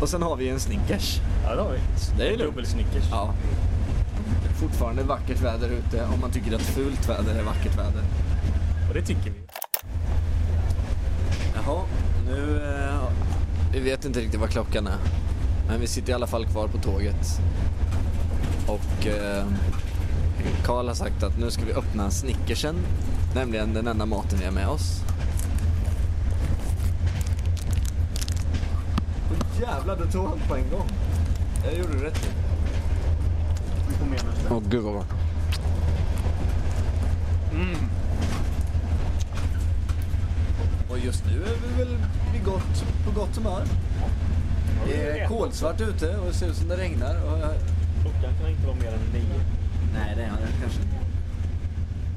Och 0.00 0.08
sen 0.08 0.22
har 0.22 0.36
vi 0.36 0.48
en 0.48 0.60
Snickers. 0.60 1.20
Ja, 1.44 1.54
det 1.54 1.62
har 1.62 1.70
vi. 1.70 1.78
Det 2.18 2.26
är 2.26 2.30
lugnt. 2.30 2.42
Dubbelsnickers. 2.42 3.04
Ja. 3.10 3.34
Fortfarande 4.60 5.02
vackert 5.02 5.40
väder 5.40 5.68
ute 5.68 6.04
om 6.14 6.20
man 6.20 6.30
tycker 6.30 6.54
att 6.54 6.62
fult 6.62 7.08
väder 7.08 7.34
är 7.34 7.42
vackert 7.42 7.78
väder. 7.78 8.02
Och 8.88 8.94
det 8.94 9.02
tycker 9.02 9.30
vi. 9.30 9.40
Jaha, 11.54 11.82
nu... 12.26 12.62
Eh, 12.62 13.08
vi 13.72 13.80
vet 13.80 14.04
inte 14.04 14.20
riktigt 14.20 14.40
vad 14.40 14.50
klockan 14.50 14.86
är. 14.86 14.98
Men 15.68 15.80
vi 15.80 15.86
sitter 15.86 16.10
i 16.10 16.14
alla 16.14 16.26
fall 16.26 16.46
kvar 16.46 16.68
på 16.68 16.78
tåget. 16.78 17.40
Och 18.66 19.06
eh, 19.06 19.44
Karl 20.64 20.86
har 20.86 20.94
sagt 20.94 21.22
att 21.22 21.38
nu 21.38 21.50
ska 21.50 21.64
vi 21.64 21.72
öppna 21.72 22.10
Snickersen. 22.10 22.76
Nämligen 23.34 23.74
den 23.74 23.86
enda 23.86 24.06
maten 24.06 24.38
vi 24.38 24.44
har 24.44 24.52
med 24.52 24.68
oss. 24.68 25.02
Åh 29.30 29.60
jävlar, 29.60 29.96
du 29.96 30.10
tog 30.10 30.26
allt 30.26 30.48
på 30.48 30.56
en 30.56 30.70
gång. 30.70 30.88
Jag 31.64 31.74
gjorde 31.74 32.04
rätt 32.04 32.20
nu. 32.22 32.48
Åh 34.50 34.62
gud 34.70 34.82
vad 34.82 34.94
gott. 34.94 35.06
Mm. 37.52 37.76
Och 40.90 40.98
just 40.98 41.24
nu 41.26 41.42
är 41.42 41.56
vi 41.68 41.84
väl 41.84 41.96
vid 42.32 42.44
gott, 42.44 42.84
på 43.04 43.20
gott 43.20 43.36
humör. 43.36 43.64
Det 44.86 45.20
är 45.20 45.28
kolsvart 45.28 45.80
ute 45.80 46.16
och 46.16 46.26
det 46.26 46.32
ser 46.32 46.46
ut 46.46 46.56
som 46.56 46.68
det 46.68 46.76
regnar. 46.76 47.14
Och 47.24 47.38
jag... 47.38 47.50
Klockan 48.02 48.34
kan 48.40 48.50
inte 48.50 48.66
vara 48.66 48.76
mer 48.76 48.92
än 48.92 49.12
nio. 49.12 49.40
Nej, 49.94 50.14
det 50.16 50.22
är 50.22 50.30
det 50.30 50.60
kanske 50.60 50.82
inte. 50.82 50.96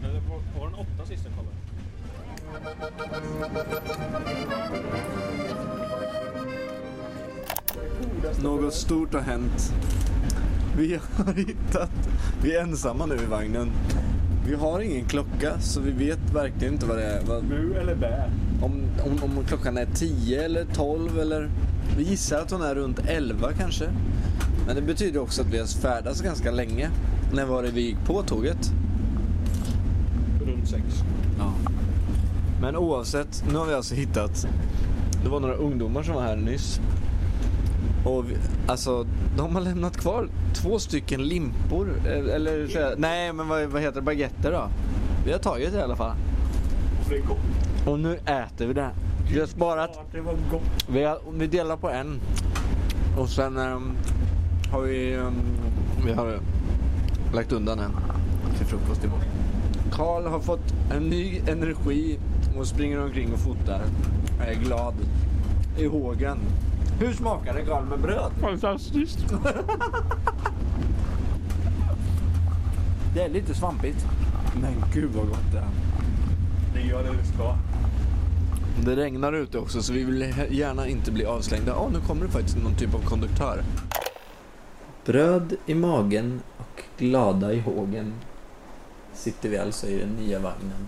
Eller 0.03 0.19
var, 0.19 0.59
var 0.59 0.65
den 0.69 0.75
åtta 0.75 1.00
sist 1.11 1.25
jag 1.25 1.33
kollade? 1.35 1.55
Något 8.43 8.73
stort 8.73 9.13
har 9.13 9.21
hänt. 9.21 9.73
Vi 10.77 10.93
har 10.93 11.33
hittat... 11.47 11.91
Vi 12.43 12.55
är 12.55 12.61
ensamma 12.61 13.05
nu 13.05 13.15
i 13.15 13.25
vagnen. 13.25 13.71
Vi 14.47 14.55
har 14.55 14.79
ingen 14.79 15.05
klocka 15.05 15.59
så 15.59 15.81
vi 15.81 15.91
vet 15.91 16.33
verkligen 16.33 16.73
inte 16.73 16.85
vad 16.85 16.97
det 16.97 17.03
är. 17.03 17.21
Vad, 17.25 17.43
Bu 17.43 17.75
eller 17.75 17.95
bä? 17.95 18.29
om, 18.61 18.83
om, 19.05 19.23
om 19.23 19.45
klockan 19.45 19.77
är 19.77 19.87
10 19.95 20.43
eller 20.43 20.65
12 20.65 21.19
eller... 21.19 21.49
Vi 21.97 22.03
gissar 22.03 22.41
att 22.41 22.51
hon 22.51 22.61
är 22.61 22.75
runt 22.75 22.99
11 23.07 23.53
kanske. 23.53 23.89
Men 24.67 24.75
det 24.75 24.81
betyder 24.81 25.19
också 25.19 25.41
att 25.41 25.47
vi 25.47 25.59
har 25.59 25.65
färdats 25.65 26.21
ganska 26.21 26.51
länge. 26.51 26.89
När 27.33 27.45
var 27.45 27.63
det 27.63 27.71
vi 27.71 27.81
gick 27.81 28.05
på 28.05 28.23
tåget? 28.23 28.73
Sex. 30.71 30.83
Ja. 31.39 31.53
Men 32.61 32.75
oavsett, 32.75 33.43
nu 33.51 33.57
har 33.57 33.65
vi 33.65 33.73
alltså 33.73 33.95
hittat... 33.95 34.47
Det 35.23 35.29
var 35.29 35.39
några 35.39 35.53
ungdomar 35.55 36.03
som 36.03 36.15
var 36.15 36.21
här 36.21 36.35
nyss. 36.35 36.79
Och 38.05 38.29
vi, 38.29 38.37
alltså, 38.67 39.05
de 39.37 39.55
har 39.55 39.61
lämnat 39.61 39.97
kvar 39.97 40.27
två 40.53 40.79
stycken 40.79 41.23
limpor. 41.23 41.93
eh, 42.05 42.35
Eller 42.35 42.67
så 42.67 42.93
nej, 42.97 43.33
men 43.33 43.47
vad, 43.47 43.63
vad 43.65 43.81
heter 43.81 43.95
det? 43.95 44.01
Baguetter 44.01 44.51
då? 44.51 44.67
Vi 45.25 45.31
har 45.31 45.39
tagit 45.39 45.71
det 45.71 45.79
i 45.79 45.81
alla 45.81 45.95
fall. 45.95 46.15
Det 47.09 47.15
är 47.15 47.21
gott. 47.21 47.87
Och 47.87 47.99
nu 47.99 48.15
äter 48.15 48.67
vi 48.67 48.73
det. 48.73 48.89
Vi 49.33 49.39
har 49.39 49.47
sparat. 49.47 49.99
Det 50.11 50.21
var 50.21 50.33
gott. 50.51 50.85
Vi, 50.89 51.03
har, 51.03 51.19
vi 51.33 51.47
delar 51.47 51.77
på 51.77 51.89
en. 51.89 52.19
Och 53.17 53.29
sen 53.29 53.57
ehm, 53.57 53.91
har 54.71 54.81
vi, 54.81 55.13
ehm, 55.15 55.33
vi 56.05 56.13
har 56.13 56.39
lagt 57.33 57.51
undan 57.51 57.79
en 57.79 57.91
till 58.57 58.65
frukost 58.67 59.03
imorgon. 59.03 59.23
Karl 59.91 60.25
har 60.25 60.39
fått 60.39 60.73
en 60.91 61.09
ny 61.09 61.41
energi 61.47 62.19
och 62.57 62.67
springer 62.67 63.03
omkring 63.03 63.33
och 63.33 63.39
fotar. 63.39 63.81
Jag 64.39 64.47
är 64.47 64.55
glad. 64.55 64.93
I 65.77 65.85
hågen. 65.85 66.37
Hur 66.99 67.13
smakar 67.13 67.53
det 67.53 67.65
Karl 67.65 67.85
med 67.85 67.99
bröd? 67.99 68.31
Fantastiskt. 68.41 69.25
Det 73.13 73.21
är 73.21 73.29
lite 73.29 73.55
svampigt. 73.55 74.05
Men 74.61 74.73
gud 74.93 75.11
vad 75.15 75.27
gott 75.27 75.51
det 75.51 75.57
är. 75.57 75.67
Det 76.73 76.81
gör 76.87 77.03
det 77.03 77.25
ska. 77.25 77.55
Det 78.85 78.95
regnar 78.95 79.33
ute 79.33 79.57
också 79.57 79.81
så 79.81 79.93
vi 79.93 80.03
vill 80.03 80.33
gärna 80.49 80.87
inte 80.87 81.11
bli 81.11 81.25
avslängda. 81.25 81.71
Ja, 81.71 81.89
nu 81.93 81.99
kommer 81.99 82.25
det 82.25 82.31
faktiskt 82.31 82.57
någon 82.57 82.75
typ 82.75 82.95
av 82.95 82.99
konduktör. 82.99 83.63
Bröd 85.05 85.55
i 85.65 85.75
magen 85.75 86.41
och 86.57 86.83
glada 86.97 87.53
i 87.53 87.59
hågen 87.59 88.13
sitter 89.13 89.49
vi 89.49 89.57
alltså 89.57 89.87
i 89.87 89.99
den 89.99 90.09
nya 90.09 90.39
vagnen 90.39 90.87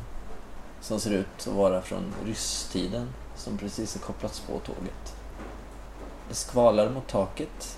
som 0.81 0.99
ser 0.99 1.11
ut 1.11 1.47
att 1.47 1.47
vara 1.47 1.81
från 1.81 2.13
rysstiden 2.25 3.09
som 3.35 3.57
precis 3.57 3.93
har 3.93 4.01
kopplats 4.01 4.39
på 4.39 4.59
tåget. 4.59 5.15
Det 6.29 6.35
skvalar 6.35 6.89
mot 6.89 7.07
taket. 7.07 7.77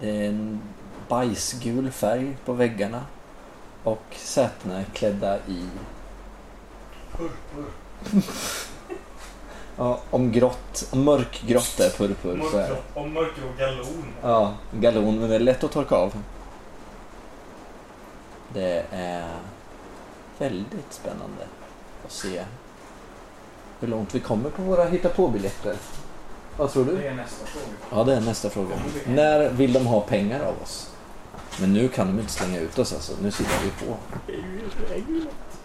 Det 0.00 0.10
är 0.10 0.28
en 0.28 0.60
bajsgul 1.08 1.90
färg 1.90 2.36
på 2.44 2.52
väggarna 2.52 3.04
och 3.84 4.04
sätena 4.16 4.80
är 4.80 4.84
klädda 4.84 5.38
i 5.38 5.66
Ja, 9.76 10.00
om 10.10 10.32
grått, 10.32 10.88
om 10.90 11.04
mörkgrått 11.04 11.80
är 11.80 11.90
purpur 11.90 12.42
så 12.50 12.58
är 12.58 13.08
mörker 13.08 13.42
och 13.52 13.58
galon. 13.58 14.04
Ja, 14.22 14.54
galon, 14.72 15.20
men 15.20 15.28
det 15.28 15.34
är 15.34 15.40
lätt 15.40 15.64
att 15.64 15.72
torka 15.72 15.94
av. 15.94 16.14
Det 18.54 18.84
är 18.90 19.28
väldigt 20.38 20.92
spännande 20.92 21.46
att 22.04 22.12
se 22.12 22.44
hur 23.80 23.88
långt 23.88 24.14
vi 24.14 24.20
kommer 24.20 24.50
på 24.50 24.62
våra 24.62 24.84
hitta 24.84 25.08
på-biljetter. 25.08 25.76
Vad 26.56 26.70
tror 26.70 26.84
du? 26.84 26.96
Det 26.96 27.06
är 27.06 27.14
nästa 27.14 27.46
fråga. 27.46 27.66
Ja, 27.90 28.04
det 28.04 28.14
är 28.14 28.20
nästa 28.20 28.50
fråga. 28.50 28.76
När 29.06 29.50
vill 29.50 29.72
de 29.72 29.86
ha 29.86 30.00
pengar 30.00 30.40
av 30.40 30.62
oss? 30.62 30.90
Men 31.60 31.72
nu 31.72 31.88
kan 31.88 32.06
de 32.06 32.18
inte 32.20 32.32
slänga 32.32 32.58
ut 32.58 32.78
oss 32.78 32.92
alltså. 32.92 33.12
Nu 33.22 33.30
sitter 33.30 33.54
vi 33.64 33.86
på. 33.86 33.96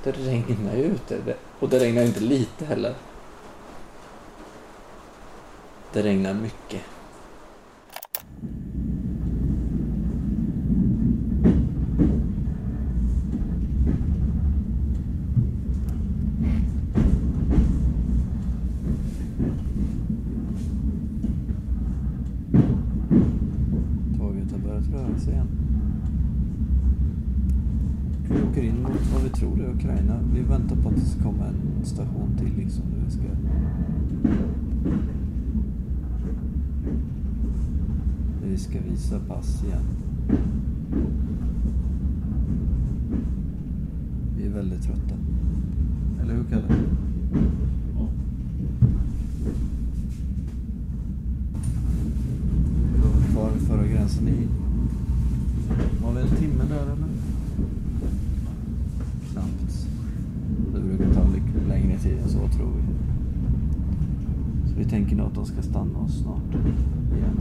Det 0.04 0.12
regnar 0.12 0.76
ju 0.76 0.84
ute. 0.84 1.36
Och 1.60 1.70
det 1.70 1.80
regnar 1.80 2.04
inte 2.04 2.20
lite 2.20 2.66
heller. 2.66 2.94
Det 5.94 6.04
regnar 6.04 6.34
mycket. 6.34 6.82
Tåget 24.18 24.52
har 24.52 24.58
börjat 24.58 24.88
röra 24.94 25.20
sig 25.20 25.34
igen. 25.34 25.48
Vi 28.30 28.42
åker 28.50 28.62
in 28.64 28.82
mot 28.84 29.14
vad 29.14 29.24
vi 29.24 29.30
tror 29.30 29.62
är 29.62 29.74
Ukraina. 29.74 30.20
Vi 30.34 30.42
väntar 30.42 30.76
på 30.76 30.90
att 30.90 30.96
det 30.96 31.02
ska 31.02 31.24
komma 31.24 31.46
en 31.46 31.86
station 31.86 32.38
till 32.38 32.58
liksom. 32.58 32.84
Där 32.92 33.06
vi 33.06 33.12
ska... 33.12 33.24
Där 38.42 38.50
vi 38.50 38.58
ska 38.58 38.80
visa 38.90 39.20
pass 39.20 39.64
igen. 39.64 39.84
Vi 44.38 44.46
är 44.46 44.50
väldigt 44.50 44.82
trötta. 44.82 45.16
Eller 46.22 46.34
hur 46.34 46.44
Kalle? 46.44 46.64
Ja. 47.98 48.08
Vi 52.94 53.02
var 53.02 53.34
kvar 53.34 53.52
vid 53.52 53.68
förra 53.68 53.88
gränsen 53.88 54.28
i... 54.28 54.48
Var 56.04 56.14
vi 56.14 56.22
en 56.22 56.28
timme 56.28 56.64
där 56.70 56.84
eller? 56.84 56.96
Knappt. 59.32 59.88
Det 60.74 60.80
brukar 60.80 61.14
ta 61.14 61.28
lite 61.28 61.68
längre 61.70 62.00
tid 62.00 62.18
än 62.24 62.30
så 62.46 62.58
tror 62.58 62.72
vi. 62.76 62.82
Så 64.70 64.76
vi 64.78 64.86
tänker 64.86 65.16
nog 65.16 65.28
att 65.28 65.36
de 65.36 65.46
ska 65.46 65.62
stanna 65.62 66.00
oss 66.00 66.22
snart 66.22 66.54
igen. 67.18 67.38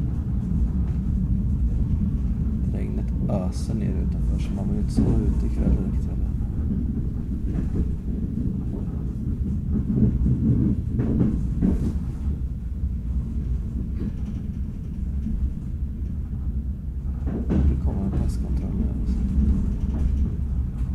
Regnet 2.72 3.12
öser 3.30 3.74
ner 3.74 3.94
utanför 4.08 4.38
så 4.38 4.52
man 4.54 4.68
vill 4.68 4.78
inte 4.78 4.92
sova 4.92 5.16
ute 5.18 5.46
ikväll 5.46 5.70
direkt 5.70 6.04
heller. 6.06 6.30
Det 17.48 17.84
kommer 17.84 18.04
en 18.04 18.10
passkontroll 18.22 18.74
nu 18.80 18.86
alltså. 19.00 19.18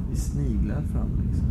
Vi 0.09 0.15
sniglar 0.15 0.81
fram 0.81 1.09
liksom. 1.23 1.45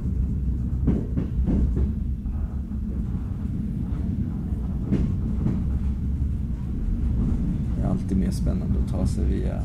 Det 7.77 7.83
är 7.83 7.91
alltid 7.91 8.19
mer 8.19 8.31
spännande 8.31 8.75
att 8.85 8.91
ta 8.91 9.07
sig 9.07 9.25
via 9.25 9.63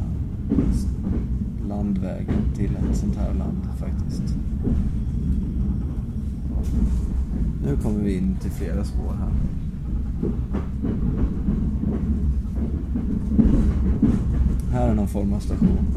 s- 0.71 0.87
landvägen 1.69 2.35
till 2.55 2.75
ett 2.75 2.97
sånt 2.97 3.15
här 3.15 3.33
land 3.33 3.67
faktiskt. 3.77 4.37
Nu 7.65 7.77
kommer 7.77 7.99
vi 7.99 8.17
in 8.83 8.89
spår 8.89 9.13
här. 9.13 9.31
Här 14.71 14.89
är 14.89 14.95
någon 14.95 15.07
form 15.07 15.33
av 15.33 15.39
station. 15.39 15.87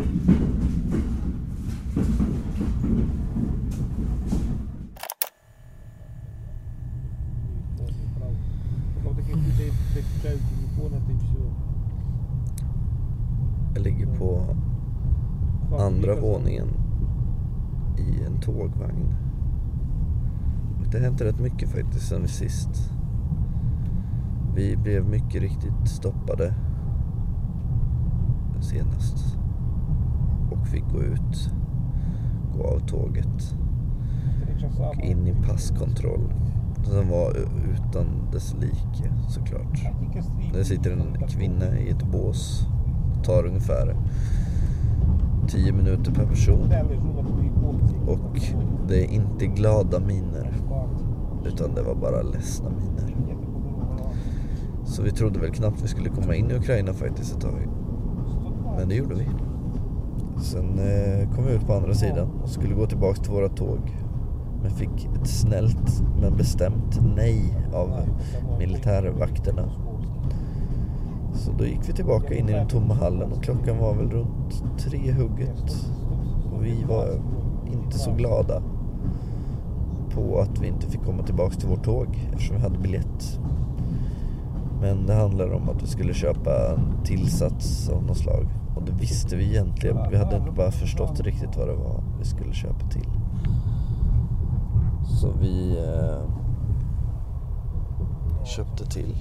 Jag 13.74 13.82
ligger 13.84 14.06
på 14.18 14.56
andra 15.78 16.14
våningen 16.14 16.68
i 17.98 18.24
en 18.24 18.40
tågvagn. 18.40 19.14
Det 21.18 21.24
har 21.24 21.32
hänt 21.32 21.40
rätt 21.40 21.52
mycket 21.52 21.68
faktiskt 21.68 22.08
sen 22.08 22.28
sist. 22.28 22.92
Vi 24.54 24.76
blev 24.76 25.08
mycket 25.08 25.42
riktigt 25.42 25.88
stoppade 25.88 26.54
senast. 28.60 29.36
Och 30.50 30.66
fick 30.66 30.84
gå 30.92 31.02
ut, 31.02 31.50
gå 32.56 32.64
av 32.64 32.78
tåget 32.78 33.54
och 34.78 35.04
in 35.04 35.26
i 35.26 35.34
passkontroll. 35.46 36.32
Som 36.84 37.08
var 37.08 37.36
utan 37.74 38.06
dess 38.32 38.54
like 38.54 39.12
såklart. 39.28 39.82
Där 40.52 40.64
sitter 40.64 40.90
en 40.90 41.28
kvinna 41.28 41.78
i 41.78 41.90
ett 41.90 42.02
bås. 42.12 42.66
Tar 43.24 43.46
ungefär 43.46 43.96
10 45.48 45.72
minuter 45.72 46.12
per 46.12 46.26
person. 46.26 46.72
Och 48.06 48.40
det 48.88 49.04
är 49.04 49.10
inte 49.10 49.46
glada 49.46 50.00
miner. 50.00 50.65
Utan 51.46 51.74
det 51.74 51.82
var 51.82 51.94
bara 51.94 52.22
ledsna 52.22 52.70
miner. 52.70 53.16
Så 54.84 55.02
vi 55.02 55.10
trodde 55.10 55.38
väl 55.38 55.50
knappt 55.50 55.82
vi 55.82 55.88
skulle 55.88 56.08
komma 56.08 56.34
in 56.34 56.50
i 56.50 56.54
Ukraina 56.54 56.92
faktiskt 56.92 57.36
ett 57.36 57.40
tag. 57.40 57.68
Men 58.76 58.88
det 58.88 58.94
gjorde 58.94 59.14
vi. 59.14 59.26
Sen 60.42 60.78
eh, 60.78 61.34
kom 61.34 61.44
vi 61.44 61.52
ut 61.52 61.66
på 61.66 61.74
andra 61.74 61.94
sidan 61.94 62.30
och 62.42 62.48
skulle 62.48 62.74
gå 62.74 62.86
tillbaka 62.86 63.22
till 63.22 63.32
våra 63.32 63.48
tåg. 63.48 63.78
Men 64.62 64.70
fick 64.70 65.08
ett 65.20 65.28
snällt 65.28 66.02
men 66.20 66.36
bestämt 66.36 67.00
nej 67.16 67.54
av 67.74 67.90
militärvakterna. 68.58 69.70
Så 71.34 71.52
då 71.52 71.66
gick 71.66 71.88
vi 71.88 71.92
tillbaka 71.92 72.34
in 72.34 72.48
i 72.48 72.52
den 72.52 72.68
tomma 72.68 72.94
hallen 72.94 73.32
och 73.32 73.42
klockan 73.42 73.78
var 73.78 73.94
väl 73.94 74.10
runt 74.10 74.78
tre 74.78 75.12
hugget. 75.12 75.90
Och 76.52 76.64
vi 76.64 76.84
var 76.84 77.20
inte 77.72 77.98
så 77.98 78.12
glada 78.12 78.62
på 80.16 80.40
att 80.40 80.58
vi 80.58 80.66
inte 80.66 80.90
fick 80.90 81.04
komma 81.04 81.22
tillbaka 81.22 81.54
till 81.54 81.68
vårt 81.68 81.84
tåg 81.84 82.28
eftersom 82.32 82.56
vi 82.56 82.62
hade 82.62 82.78
biljett. 82.78 83.40
Men 84.80 85.06
det 85.06 85.14
handlade 85.14 85.54
om 85.54 85.68
att 85.68 85.82
vi 85.82 85.86
skulle 85.86 86.14
köpa 86.14 86.50
en 86.72 87.04
tillsats 87.04 87.88
av 87.88 88.02
något 88.02 88.18
slag. 88.18 88.46
Och 88.76 88.82
det 88.82 88.92
visste 88.92 89.36
vi 89.36 89.44
egentligen. 89.44 89.96
Vi 90.10 90.16
hade 90.16 90.36
inte 90.36 90.50
bara 90.50 90.70
förstått 90.70 91.20
riktigt 91.20 91.56
vad 91.56 91.68
det 91.68 91.74
var 91.74 92.02
vi 92.18 92.24
skulle 92.24 92.54
köpa 92.54 92.88
till. 92.88 93.08
Så 95.20 95.32
vi 95.40 95.78
eh, 95.78 96.22
köpte 98.44 98.86
till 98.86 99.16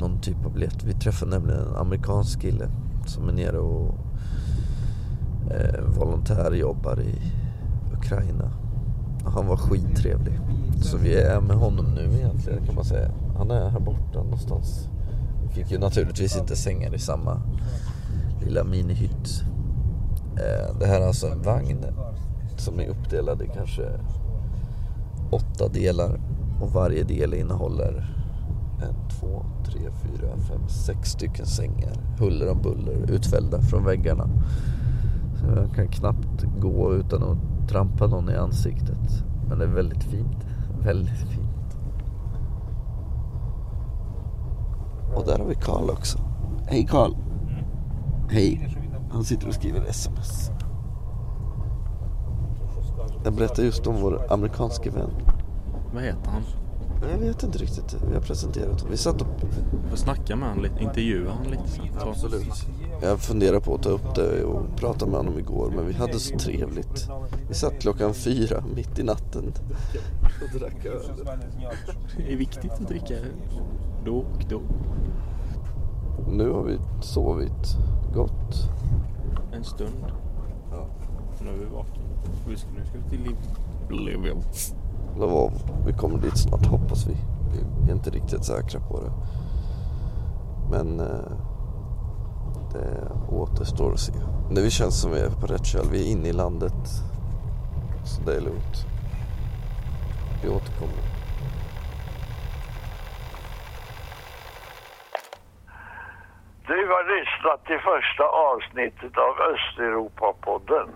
någon 0.00 0.20
typ 0.20 0.46
av 0.46 0.52
biljett. 0.52 0.84
Vi 0.84 0.92
träffade 0.92 1.30
nämligen 1.30 1.60
en 1.60 1.76
amerikansk 1.76 2.40
kille 2.40 2.68
som 3.06 3.28
är 3.28 3.32
nere 3.32 3.58
och 3.58 3.94
eh, 5.50 5.84
volontärjobbar 5.98 7.00
i 7.00 7.32
Ukraina. 7.92 8.65
Han 9.26 9.46
var 9.46 9.56
skittrevlig. 9.56 10.40
Så 10.82 10.96
vi 10.96 11.14
är 11.14 11.40
med 11.40 11.56
honom 11.56 11.86
nu 11.94 12.14
egentligen 12.14 12.66
kan 12.66 12.74
man 12.74 12.84
säga. 12.84 13.10
Han 13.38 13.50
är 13.50 13.68
här 13.68 13.80
borta 13.80 14.22
någonstans. 14.22 14.88
Vi 15.42 15.54
fick 15.54 15.70
ju 15.70 15.78
naturligtvis 15.78 16.36
inte 16.36 16.56
sängar 16.56 16.94
i 16.94 16.98
samma 16.98 17.42
lilla 18.44 18.64
minihytt. 18.64 19.42
Eh, 20.36 20.78
det 20.78 20.86
här 20.86 21.00
är 21.00 21.06
alltså 21.06 21.26
en 21.26 21.42
vagn 21.42 21.84
som 22.56 22.80
är 22.80 22.88
uppdelad 22.88 23.42
i 23.42 23.50
kanske 23.54 23.82
åtta 25.30 25.68
delar 25.68 26.20
och 26.60 26.72
varje 26.72 27.02
del 27.02 27.34
innehåller 27.34 28.16
en, 28.82 29.08
två, 29.20 29.44
tre, 29.64 29.80
fyra, 30.02 30.36
fem, 30.48 30.68
sex 30.68 31.10
stycken 31.10 31.46
sängar. 31.46 31.92
Huller 32.18 32.50
om 32.50 32.62
buller 32.62 33.10
utfällda 33.10 33.62
från 33.62 33.84
väggarna. 33.84 34.28
Så 35.40 35.46
jag 35.46 35.74
kan 35.74 35.88
knappt 35.88 36.44
gå 36.60 36.94
utan 36.94 37.22
att 37.22 37.55
trampa 37.68 38.06
någon 38.06 38.30
i 38.30 38.36
ansiktet. 38.36 39.24
Men 39.48 39.58
det 39.58 39.64
är 39.64 39.68
väldigt 39.68 40.04
fint. 40.04 40.46
Väldigt 40.84 41.18
fint. 41.18 41.76
Och 45.16 45.26
där 45.26 45.38
har 45.38 45.46
vi 45.46 45.54
Karl 45.54 45.90
också. 45.90 46.18
Hej 46.66 46.86
Karl. 46.90 47.12
Hej. 48.30 48.76
Han 49.10 49.24
sitter 49.24 49.48
och 49.48 49.54
skriver 49.54 49.80
sms. 49.80 50.50
Jag 53.24 53.34
berättar 53.34 53.62
just 53.62 53.86
om 53.86 53.94
vår 54.00 54.32
amerikanske 54.32 54.90
vän. 54.90 55.10
Vad 55.94 56.02
heter 56.02 56.30
han? 56.30 56.42
Jag 57.10 57.18
vet 57.18 57.42
inte 57.42 57.58
riktigt. 57.58 57.96
Vi 58.08 58.14
har 58.14 58.22
presenterat 58.22 58.80
honom. 58.80 58.90
Vi 58.90 58.96
satt 58.96 59.20
och... 59.20 59.28
Får 59.90 59.96
snacka 59.96 60.36
med 60.36 60.48
honom 60.48 60.64
lite, 60.64 60.82
intervjua 60.82 61.30
honom 61.30 61.50
lite 61.50 61.68
sen. 61.68 61.84
Så. 62.00 62.08
Absolut. 62.08 62.66
Jag 63.02 63.20
funderar 63.20 63.60
på 63.60 63.74
att 63.74 63.82
ta 63.82 63.88
upp 63.88 64.14
det 64.14 64.44
och 64.44 64.76
prata 64.76 65.06
med 65.06 65.16
honom 65.16 65.38
igår 65.38 65.72
men 65.76 65.86
vi 65.86 65.92
hade 65.92 66.18
så 66.18 66.38
trevligt. 66.38 67.08
Vi 67.48 67.54
satt 67.54 67.80
klockan 67.80 68.14
fyra 68.14 68.64
mitt 68.74 68.98
i 68.98 69.02
natten 69.02 69.52
och 70.42 70.60
drack 70.60 70.84
öl. 70.84 71.02
Det 72.16 72.32
är 72.32 72.36
viktigt 72.36 72.72
att 72.72 72.88
dricka 72.88 73.14
då 74.04 74.16
och 74.16 74.44
då. 74.48 74.60
Nu 76.28 76.50
har 76.50 76.62
vi 76.62 76.78
sovit 77.02 77.76
gott. 78.14 78.70
En 79.52 79.64
stund. 79.64 80.04
Ja. 80.70 80.86
Nu 81.40 81.50
är 81.50 81.56
vi 81.56 81.64
vakna. 81.64 82.02
Vi 82.48 82.56
ska, 82.56 82.68
nu 82.70 82.86
ska 82.86 82.98
vi 82.98 83.10
till 83.10 83.22
Liv. 83.22 83.36
Vad, 85.16 85.52
vi 85.86 85.92
kommer 85.92 86.18
dit 86.18 86.38
snart 86.38 86.66
hoppas 86.66 87.06
vi. 87.06 87.16
Vi 87.84 87.90
är 87.90 87.94
inte 87.94 88.10
riktigt 88.10 88.44
säkra 88.44 88.80
på 88.80 89.00
det. 89.00 89.12
Men 90.70 91.00
eh, 91.00 91.06
det 92.72 93.08
återstår 93.30 93.92
att 93.92 94.00
se. 94.00 94.12
Men 94.46 94.54
det 94.54 94.70
känns 94.70 95.00
som 95.00 95.10
vi 95.10 95.20
är 95.20 95.30
på 95.30 95.46
rätt 95.46 95.66
köl. 95.66 95.86
Vi 95.90 96.06
är 96.08 96.12
inne 96.12 96.28
i 96.28 96.32
landet. 96.32 96.72
Så 98.04 98.22
det 98.22 98.36
är 98.36 98.40
lugnt. 98.40 98.76
Vi 100.42 100.48
återkommer. 100.48 101.02
Du 106.66 106.86
har 106.86 107.04
lyssnat 107.18 107.64
till 107.66 107.78
första 107.92 108.24
avsnittet 108.24 109.18
av 109.18 109.34
Östeuropa-podden. 109.52 110.88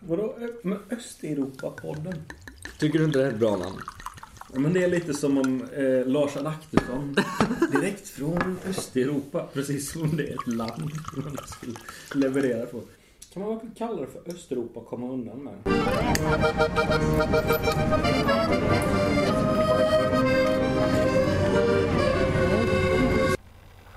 Vadå 0.00 0.34
Ö- 0.38 0.78
Östeuropa-podden? 0.90 2.14
Tycker 2.78 2.98
du 2.98 3.04
inte 3.04 3.18
det 3.18 3.24
är 3.24 3.28
ett 3.28 3.38
bra 3.40 3.50
namn? 3.50 3.78
Men 4.54 4.72
det 4.72 4.84
är 4.84 4.88
lite 4.88 5.14
som 5.14 5.38
om 5.38 5.62
eh, 5.76 6.06
Lars 6.06 6.36
Adaktusson 6.36 7.16
direkt 7.72 8.08
från 8.08 8.58
Östeuropa. 8.68 9.46
Precis 9.52 9.92
som 9.92 10.16
det 10.16 10.22
är 10.28 10.32
ett 10.34 10.46
land 10.46 10.90
man 11.14 11.36
skulle 11.46 11.74
leverera 12.14 12.66
på. 12.66 12.80
Kan 13.32 13.42
man 13.42 13.50
verkligen 13.50 13.74
kalla 13.74 14.00
det 14.00 14.06
för 14.06 14.34
Östeuropa 14.34 14.80
och 14.80 14.86
komma 14.86 15.12
undan 15.12 15.44
med? 15.44 15.54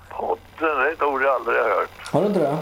Podden 0.10 0.78
är 0.78 0.94
ett 0.94 1.02
ord 1.02 1.22
jag 1.22 1.36
aldrig 1.36 1.58
har 1.58 1.70
hört. 1.70 1.90
Har 2.12 2.22
du 2.22 2.28
inte 2.28 2.40
det? 2.40 2.58